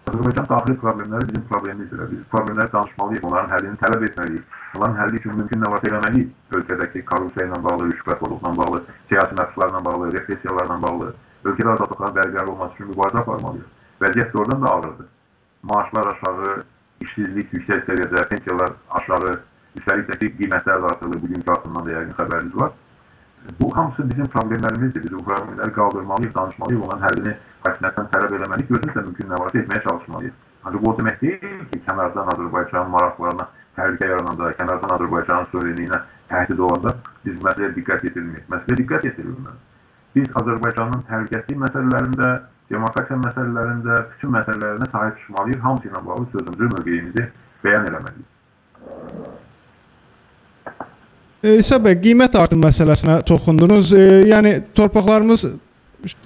[0.09, 2.05] Azərbaycan daxili problemləri bizim problemimizdir.
[2.13, 4.55] Biz problemləri danışmalıyıq, onların həllini tələb etməliyik.
[4.77, 6.31] Onların həlli üçün mümkün nə varsa eləməliyik.
[6.59, 11.13] Ölkədəki korrupsiya ilə bağlı, rüşvətçiliklə bağlı, siyasi məhbuslarla bağlı, repressiyalarla bağlı,
[11.45, 13.69] ölkədə azadlıqların bərqərar olması üçün mübarizə aparmalıyıq.
[14.01, 15.13] Vəziyyət doğrudan da ağırdır.
[15.73, 16.57] Maaşlar aşağı,
[17.05, 19.39] işsizlik yüksək səviyyədə, pensiyalar aşağı,
[19.81, 21.23] üstəlik də ki, qiymətlər də artırılır.
[21.23, 22.73] Bugünkü artımdan da yəqin xəbəriniz var.
[23.61, 25.05] Bu hamısı bizim problemlərimizdir.
[25.05, 29.59] Biz bu problemləri qaldırmalıyıq, danışmalıyıq, onların həllini hakimiyyətdən tələb eləməliyik, özümüz də mümkün nə varsa
[29.63, 30.37] etməyə çalışmalıyıq.
[30.65, 33.49] Ancaq bu o demək deyil ki, kənardan Azərbaycanın maraqlarına
[33.79, 38.49] təhlükə yarananda, kənardan Azərbaycanın suverenliyinə təhdid olanda biz məsələyə diqqət yetirilməyik.
[38.55, 39.61] Məsələyə diqqət yetirilməli.
[40.17, 42.33] Biz Azərbaycanın təhlükəsizlik məsələlərində,
[42.73, 45.63] demokratiya məsələlərində, bütün məsələlərinə sahib çıxmalıyıq.
[45.69, 47.31] Hamısı ilə bağlı sözümüzü, mövqeyimizi
[47.65, 48.35] bəyan eləməliyik.
[51.39, 53.93] İsa bəy, qiymət artım məsələsinə toxundunuz.
[53.95, 55.45] E, yəni torpaqlarımız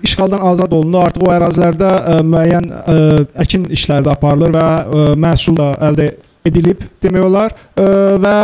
[0.04, 1.02] işğaldan azad olundu.
[1.02, 5.58] Artıq o ərazilərdə ə, e, müəyyən ə, e, əkin işləri də aparılır və ə, məhsul
[5.58, 6.08] da əldə
[6.48, 7.84] edilib demək olar ə,
[8.24, 8.34] və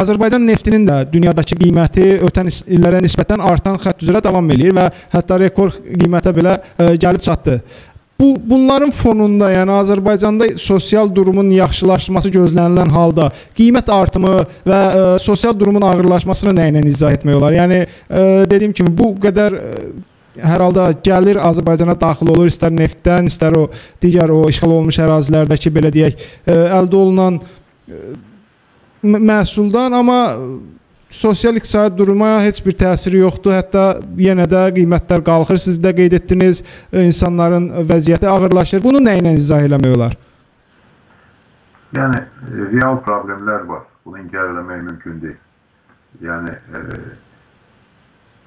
[0.00, 5.38] Azərbaycan neftinin də dünyadakı qiyməti ötən illərə nisbətən artan xətt üzrə davam eləyir və hətta
[5.42, 7.58] rekord qiymətə belə ə, gəlib çatdı.
[8.20, 14.32] Bu bunların fonunda, yəni Azərbaycanda sosial durumun yaxşılaşması gözlənilən halda qiymət artımı
[14.68, 17.56] və ə, sosial durumun ağırlaşmasını nə ilə izah etmək olar?
[17.56, 19.70] Yəni ə, dediyim kimi bu qədər ə,
[20.50, 23.64] hər halda gəlir Azərbaycana daxil olur, istər neftdən, istər o
[24.04, 28.02] digər o işğal olunmuş ərazilərdəki belə deyək, ə, əldə olunan ə,
[29.16, 30.20] məhsuldan, amma
[31.10, 33.54] sosial-iqtisadi duruma heç bir təsiri yoxdur.
[33.58, 33.84] Hətta
[34.18, 35.60] yenə də qiymətlər qalxır.
[35.66, 38.82] Siz də qeyd etdiniz, e, insanların vəziyyəti ağırlaşır.
[38.84, 40.18] Bunu nə ilə izah eləmək olar?
[41.96, 43.86] Yəni e, real problemlər var.
[44.06, 45.40] Bunu inkar eləmək mümkün deyil.
[46.22, 46.84] Yəni e,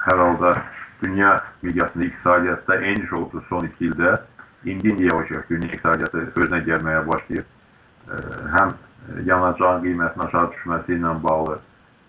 [0.06, 0.56] hər halda
[1.02, 4.16] dünya miqyasında iqtisadiyyatda eniş oldu son 2 ildə.
[4.66, 7.46] İndi yavaş-yavaş dünya iqtisadiyyatı özünə gəlməyə başlayır.
[8.08, 8.24] E,
[8.56, 8.74] həm
[9.28, 11.60] yanacağın qiymətinin aşağı düşməsi ilə bağlı,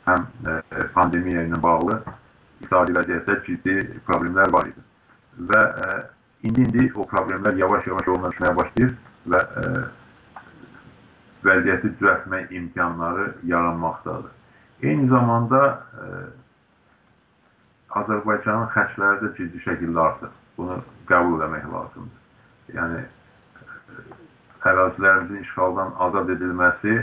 [0.07, 0.59] həm e,
[0.95, 3.77] pandemiya ilə bağlı iqtisadi vəziyyətdə ciddi
[4.09, 4.85] problemlər var idi.
[5.51, 5.99] Və ə, e,
[6.49, 8.95] indi-indi o problemlər yavaş-yavaş yoğunlaşmaya başlayır
[9.33, 9.85] və ə, e,
[11.45, 14.33] vəziyyəti düzəltmək imkanları yaranmaqdadır.
[14.85, 16.09] Eyni zamanda ə,
[18.01, 20.33] Azərbaycanın xərcləri də ciddi şəkildə artır.
[20.59, 22.23] Bunu qəbul etmək lazımdır.
[22.75, 23.03] Yəni
[24.65, 26.97] ərazilərimizin işğaldan azad edilməsi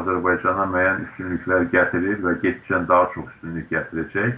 [0.00, 4.34] Azərbaycana müəyyən üstünlüklər gətirir və getdikcə daha çox üstünlük gətirəcək.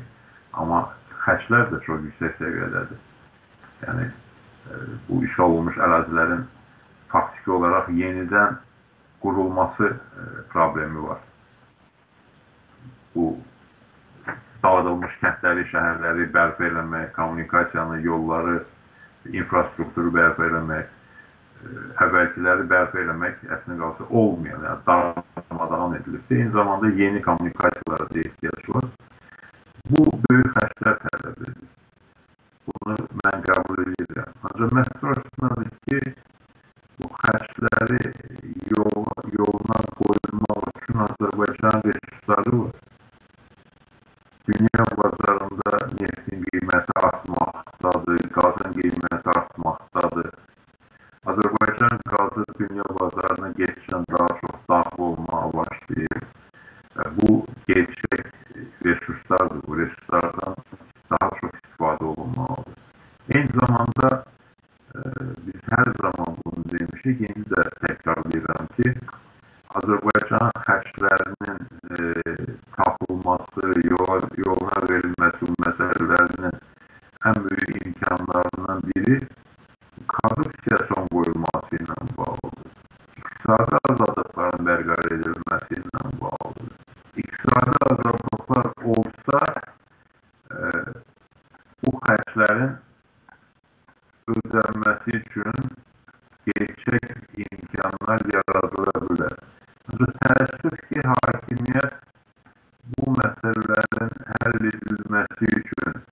[0.60, 0.82] Amma
[1.24, 3.00] xərclər də çox yüksək səviyyədədir.
[3.86, 6.44] Yəni e, bu işğal olunmuş ərazilərin
[7.12, 8.58] faktiki olaraq yenidən
[9.22, 11.22] qurulması e, problemi var.
[13.14, 13.30] Bu
[14.62, 18.58] dağıdılmış kəndləri, şəhərləri bərpa eləmək, kommunikasiyanı, yolları,
[19.32, 20.95] infrastrukturu bərpa eləmək,
[22.04, 26.32] əvvəlkiləri bərpa eləmək əslində qalsa olmayan, yəni darmadağın edilib.
[26.36, 28.88] Eyni zamanda yeni kommunikasiyalara da ehtiyac var.
[29.90, 31.56] Bu böyük xərclər tələb edir.
[32.66, 34.32] Bunu mən qəbul edirəm.
[34.48, 36.00] Ancaq məsələ orasındadır ki,
[37.00, 38.02] bu xərcləri
[38.72, 39.06] yol,
[39.38, 42.74] yoluna qoyulmaq üçün Azərbaycan resursları var.
[44.46, 50.30] Dünya bazarında neftin qiyməti artmaqdadır, qazın qiyməti artmaqdadır.
[52.36, 56.24] Qazı dünya bazarına getdikcə daha çox daxil olmağa başlayır.
[57.16, 58.26] Bu gerçək
[58.84, 59.60] resurslardır.
[59.66, 60.56] Bu resurslardan
[61.10, 62.76] daha çox istifadə olunmalıdır.
[63.28, 64.24] Eyni zamanda
[64.94, 65.00] e,
[65.46, 68.92] biz hər zaman bunu demişik, indi də təkrarlayıram ki,
[69.80, 71.58] Azərbaycan xərclərinin
[71.96, 71.96] e,
[72.76, 76.60] tapılması, yol, yoluna verilməsi bu məsələlərinin
[77.32, 79.20] ən böyük imkanlarından biri
[80.08, 82.70] korrupsiya son qoyulması ilə bağlıdır.
[83.20, 86.72] İqtisadi azadlıqların bərqərar edilməsi ilə bağlıdır.
[87.22, 89.40] İqtisadi azadlıqlar olsa,
[90.50, 90.72] e,
[91.82, 92.74] bu xərclərin
[94.34, 95.70] ödənməsi üçün
[96.50, 97.06] gerçek
[97.46, 99.38] imkanlar yaratılabilir.
[99.92, 102.02] Ancak təəssüf ki, hakimiyyət
[102.96, 106.02] bu meselelerin həll edilməsi üçün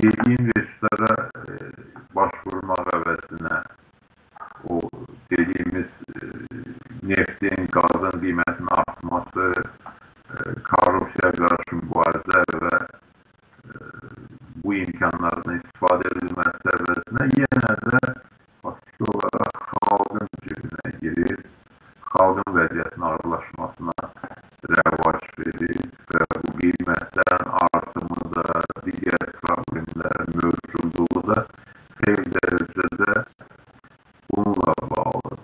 [0.00, 1.70] dediyim resurslara e,
[2.16, 3.58] başvurmaq əvəzinə
[4.68, 4.80] o
[5.30, 6.26] dediğimiz e,
[7.02, 9.52] neftin, gazın kıymetinin artması,
[10.30, 10.36] e,
[10.70, 13.74] korrupsiya karşı mübarizə və e,
[14.64, 18.02] bu imkanlardan istifadə edilməsi əvəzinə yenə də
[18.62, 21.40] faktiki olaraq xalqın cibinə girir,
[22.12, 24.10] xalqın vəziyyətinin ağırlaşmasına
[24.76, 25.80] rəvac verir
[26.10, 31.44] və bu qiymətlərin artımı da, digər problemlərin mövcudluğu da
[32.00, 33.14] xeyli dərəcədə
[34.30, 35.38] bununla bağlı.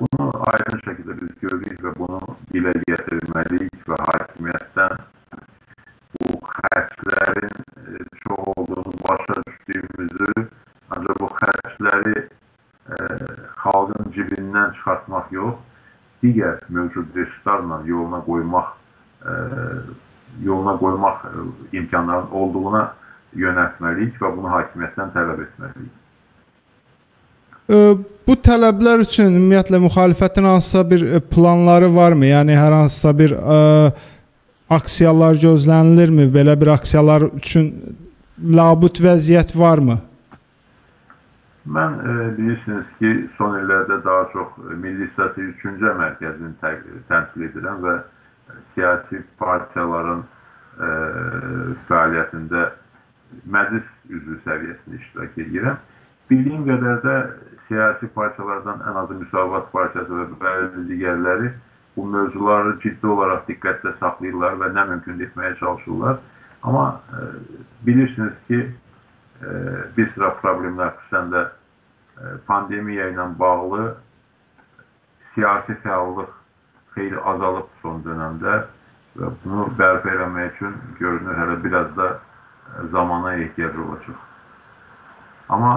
[0.00, 2.20] Bunu aydın şəkildə biz görürük və bunu
[2.52, 4.96] dilə gətirməliyik və hakimiyyətdən
[6.14, 10.48] bu xərclərin e, çox olduğunu başa düşdüyümüzü,
[10.96, 12.98] ancaq bu xərcləri e,
[13.62, 15.62] xalqın cibindən çıxartmaq yox,
[16.94, 18.64] mövcud resurslarla yoluna qoymaq
[19.22, 19.32] e,
[20.42, 22.92] yoluna qoymaq e, imkanlarının olduğuna
[23.36, 25.92] yönəltməliyik və bunu hakimiyyətdən tələb etməliyik.
[28.26, 32.26] Bu tələblər üçün ümumiyyətlə müxalifətin hansısa bir e, planları varmı?
[32.26, 33.92] Yəni hər hansısa bir ə,
[34.70, 36.28] aksiyalar gözlənilirmi?
[36.32, 37.72] Belə bir aksiyalar üçün
[38.38, 39.98] labut vəziyyət varmı?
[41.64, 46.52] Mən e, bilirsiniz ki, son illərdə daha çox Milli Strateji Düşüncə Mərkəzini
[47.08, 47.94] təmsil edirəm və
[48.74, 50.90] siyasi partiyaların e,
[51.88, 52.66] fəaliyyətində
[53.56, 55.80] məclis üzvü səviyyəsində iştirak edirəm.
[56.28, 57.16] Bildiyim qədər də
[57.64, 61.50] siyasi partiyalardan ən azı Müsavat Partiyası və bəzi digərləri
[61.96, 66.20] bu mövzuları ciddi olaraq diqqətdə saxlayırlar və nə mümkün etməyə çalışırlar.
[66.62, 67.26] Amma e,
[67.86, 68.83] bilirsiniz ki, e,
[69.96, 73.84] bir sıra problemlər xüsusən də e, pandemiya ilə bağlı
[75.32, 76.32] siyasi fəallıq
[76.94, 78.54] xeyli azalıb son dönəmdə
[79.18, 82.08] və bunu bərpa eləmək üçün görünür hələ biraz da
[82.90, 84.16] zamana ehtiyac olacaq.
[85.48, 85.74] Amma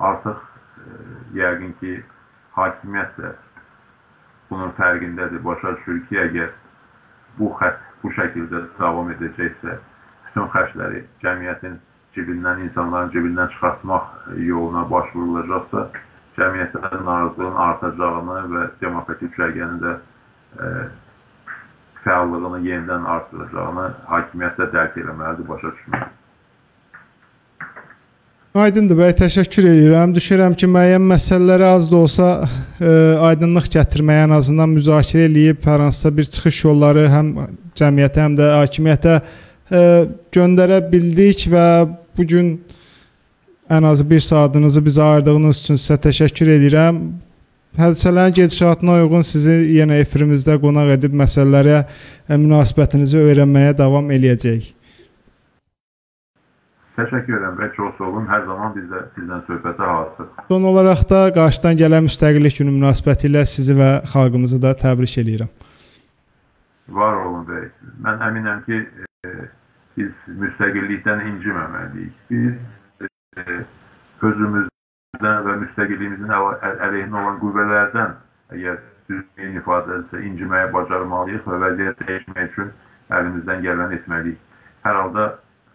[0.00, 0.98] artıq e,
[1.38, 2.02] yəqin ki,
[2.56, 3.32] hakimiyyət də
[4.50, 5.44] bunun fərqindədir.
[5.44, 6.50] Başa düşür ki, əgər
[7.38, 9.78] bu xətt bu şəkildə davam edəcəksə,
[10.26, 11.78] bütün xərcləri cəmiyyətin
[12.14, 15.86] cibindən, insanların cibindən çıxartmaq yoluna başvurulacaqsa,
[16.36, 20.72] cəmiyyətlərin narazılığının artacağını və demokratik düşərgənin də e,
[22.02, 26.18] fəallığını yenidən artıracağını hakimiyyət də dərk eləməlidir, başa düşməlidir.
[28.52, 30.10] Aydındır bəy, təşəkkür edirəm.
[30.12, 32.48] Düşünürəm ki, müəyyən məsələləri az da olsa ə,
[32.84, 32.90] e,
[33.30, 37.30] aydınlıq gətirməyə ən azından müzakirə eləyib hər hansısa bir çıxış yolları həm
[37.80, 39.22] cəmiyyətə, həm də hakimiyyətə ə,
[39.72, 39.80] e,
[40.36, 41.66] göndərə bildik və
[42.18, 42.54] bu gün
[43.70, 47.00] ən azı bir saatınızı bizə ayırdığınız üçün sizə təşəkkür edirəm.
[47.76, 51.78] Hadisələrin gedişatına uyğun sizi yenə efirimizdə qonaq edib məsələlərə
[52.28, 54.74] münasibətinizi öyrənməyə davam eləyəcəyik.
[56.98, 58.26] Təşəkkür edirəm və çox sağ olun.
[58.28, 60.44] Hər zaman biz də sizlə söhbətə hazırıq.
[60.48, 65.48] Son olaraq da qarşıdan gələn müstəqillik günü münasibətilə sizi və xalqımızı da təbrik edirəm.
[66.92, 67.66] Var olun bəy.
[68.04, 68.82] Mən əminəm ki,
[69.24, 69.32] e,
[69.96, 72.14] biz müstəqillikdən inciməməliyik.
[72.30, 73.58] Biz e,
[74.28, 78.14] özümüzdən və müstəqilliyimizin əleyhinə olan qüvvələrdən
[78.56, 78.80] əgər
[79.10, 82.72] düzgün ifadədirsə inciməyə bacarmalıyıq və vəziyyət dəyişmək üçün
[83.12, 84.38] əlimizdən gələni etməliyik.
[84.86, 85.26] Hər halda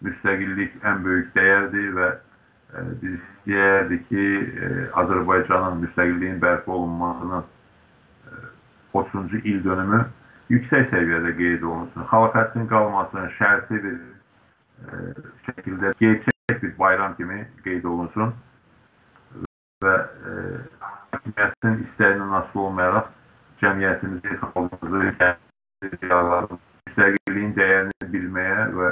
[0.04, 4.26] müstəqillik ən böyük dəyərdir və e, biz istəyərdik ki,
[4.66, 8.46] e, Azərbaycanın müstəqilliyin bərpa olunmasının e,
[8.94, 10.06] 30-cu il dönümü
[10.52, 12.06] yüksək səviyyədə qeyd olunsun.
[12.10, 15.00] Xalq həttinin qalmasının şərti bir e,
[15.48, 18.32] şəkildə gerçək bir bayram kimi qeyd olunsun
[19.84, 20.36] və e,
[21.12, 23.12] hakimiyyətin istəyindən asılı olmayaraq
[23.60, 25.36] cəmiyyətimizi, xalqımızı,
[26.88, 28.90] müstəqilliyin dəyərini bilməyə və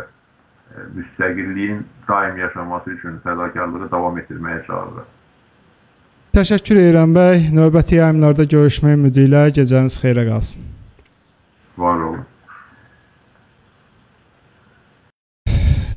[0.95, 5.13] müstəqilliyin daim yaşaması üçün fədakarlığı davam etdirməyə çağırır.
[6.37, 7.47] Təşəkkür edirəm bəy.
[7.57, 10.76] Növbəti yayımlarda görüşmək ümidi ilə gecəniz xeyrə qalsın.
[11.77, 12.24] Var olun.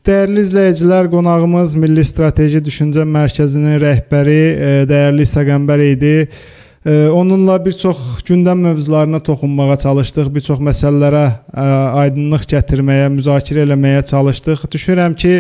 [0.10, 6.16] Dəyərli izləyicilər, qonağımız Milli Strateji Düşüncə Mərkəzinin rəhbəri, e, dəyərli İsa Qəmbər idi.
[6.90, 11.24] Onunla bir çox gündəm mövzularına toxunmağa çalışdıq, bir çox məsələlərə
[12.00, 14.64] aydınlıq gətirməyə, müzakirə eləməyə çalışdıq.
[14.72, 15.34] Düşünürəm ki,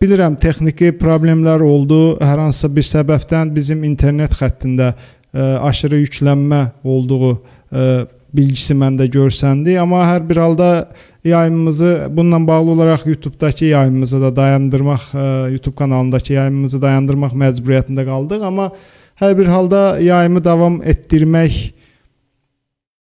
[0.00, 2.16] bilirəm texniki problemlər oldu.
[2.24, 4.94] Hər hansısa bir səbəbdən bizim internet xəttində
[5.36, 7.34] aşırı yüklənmə olduğu
[8.36, 10.70] bilgisi məndə görsəndi, amma hər bir halda
[11.24, 15.10] yayımımızı bununla bağlı olaraq YouTube-dakı yayımımızı da dayandırmaq,
[15.50, 18.70] YouTube kanalındakı yayımımızı dayandırmaq məcburiyyətində qaldıq, amma
[19.20, 21.56] Hər bir halda yayımı davam etdirmək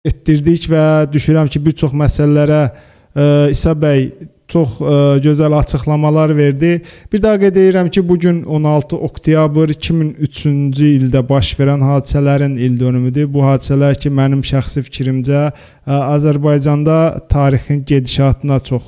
[0.06, 4.06] etdirdik və düşünürəm ki, bir çox məsələlərə ə, İsa bəy
[4.48, 6.80] çox ə, gözəl açıqlamalar verdi.
[7.12, 12.78] Bir daha qeyd edirəm ki, bu gün 16 oktyabr 2003-cü ildə baş verən hadisələrin il
[12.80, 13.28] dönümüdür.
[13.34, 15.52] Bu hadisələr ki, mənim şəxsi fikrimcə ə,
[15.98, 16.98] Azərbaycanda
[17.32, 18.86] tarixin gedişatına çox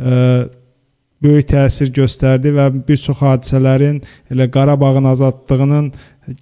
[0.00, 0.48] ə,
[1.24, 4.00] böyük təsir göstərdi və bir çox hadisələrin
[4.32, 5.92] elə Qarabağın azadlığının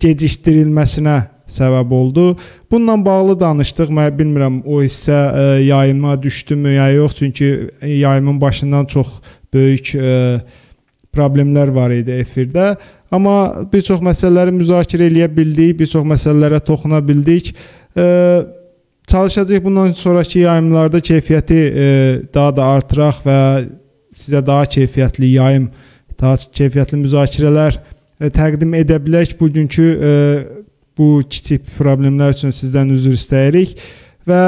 [0.02, 1.18] gecikdirilməsinə
[1.52, 2.26] səbəb oldu.
[2.70, 3.92] Bununla bağlı danışdıq.
[3.92, 9.20] Mən bilmirəm o hissə ə, e, yayıma düşdümü ya yox, çünki yayımın başından çox
[9.54, 10.62] böyük ə, e,
[11.12, 12.72] problemlər var idi efirdə.
[13.12, 17.52] Amma bir çox məsələləri müzakirə eləyə bildik, bir çox məsələlərə toxuna bildik.
[17.52, 18.06] Ə, e,
[19.12, 21.88] çalışacağıq bundan sonrakı yayımlarda keyfiyyəti ə,
[22.34, 23.38] daha da artıraq və
[24.16, 25.68] sizə daha keyfiyyətli yayım,
[26.20, 29.36] daha keyfiyyətli müzakirələr ə, təqdim edə bilək.
[29.40, 30.12] Bugünkü ə,
[30.98, 33.78] Bu kiçik problemlər üçün sizdən üzr istəyirik
[34.28, 34.42] və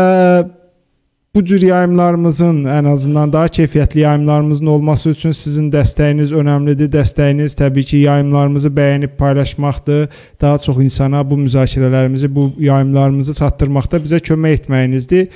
[1.35, 6.93] bu cür yayımlarımızın ən azından daha keyfiyyətli yayımlarımızın olması üçün sizin dəstəyiniz önəmlidir.
[6.93, 10.09] Dəstəyiniz təbii ki, yayımlarımızı bəyənib paylaşmaqdır.
[10.41, 15.27] Daha çox insana bu müzakirələrimizi, bu yayımlarımızı çatdırmaqda bizə kömək etməyinizdir.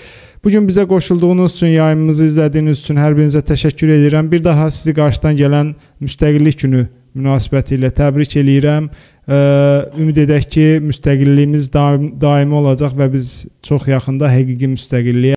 [0.44, 4.30] Bu gün bizə qoşulduğunuz üçün, yayımımızı izlədiyiniz üçün hər birinizə təşəkkür edirəm.
[4.30, 6.86] Bir daha sizi qarşıdan gələn Müstəqillik günü
[7.16, 8.88] münasibəti ilə təbrik eləyirəm.
[10.00, 13.32] Ümid edək ki, müstəqilliyimiz daim, daimi olacaq və biz
[13.64, 15.26] çox yaxında həqiqi müstəqilliyə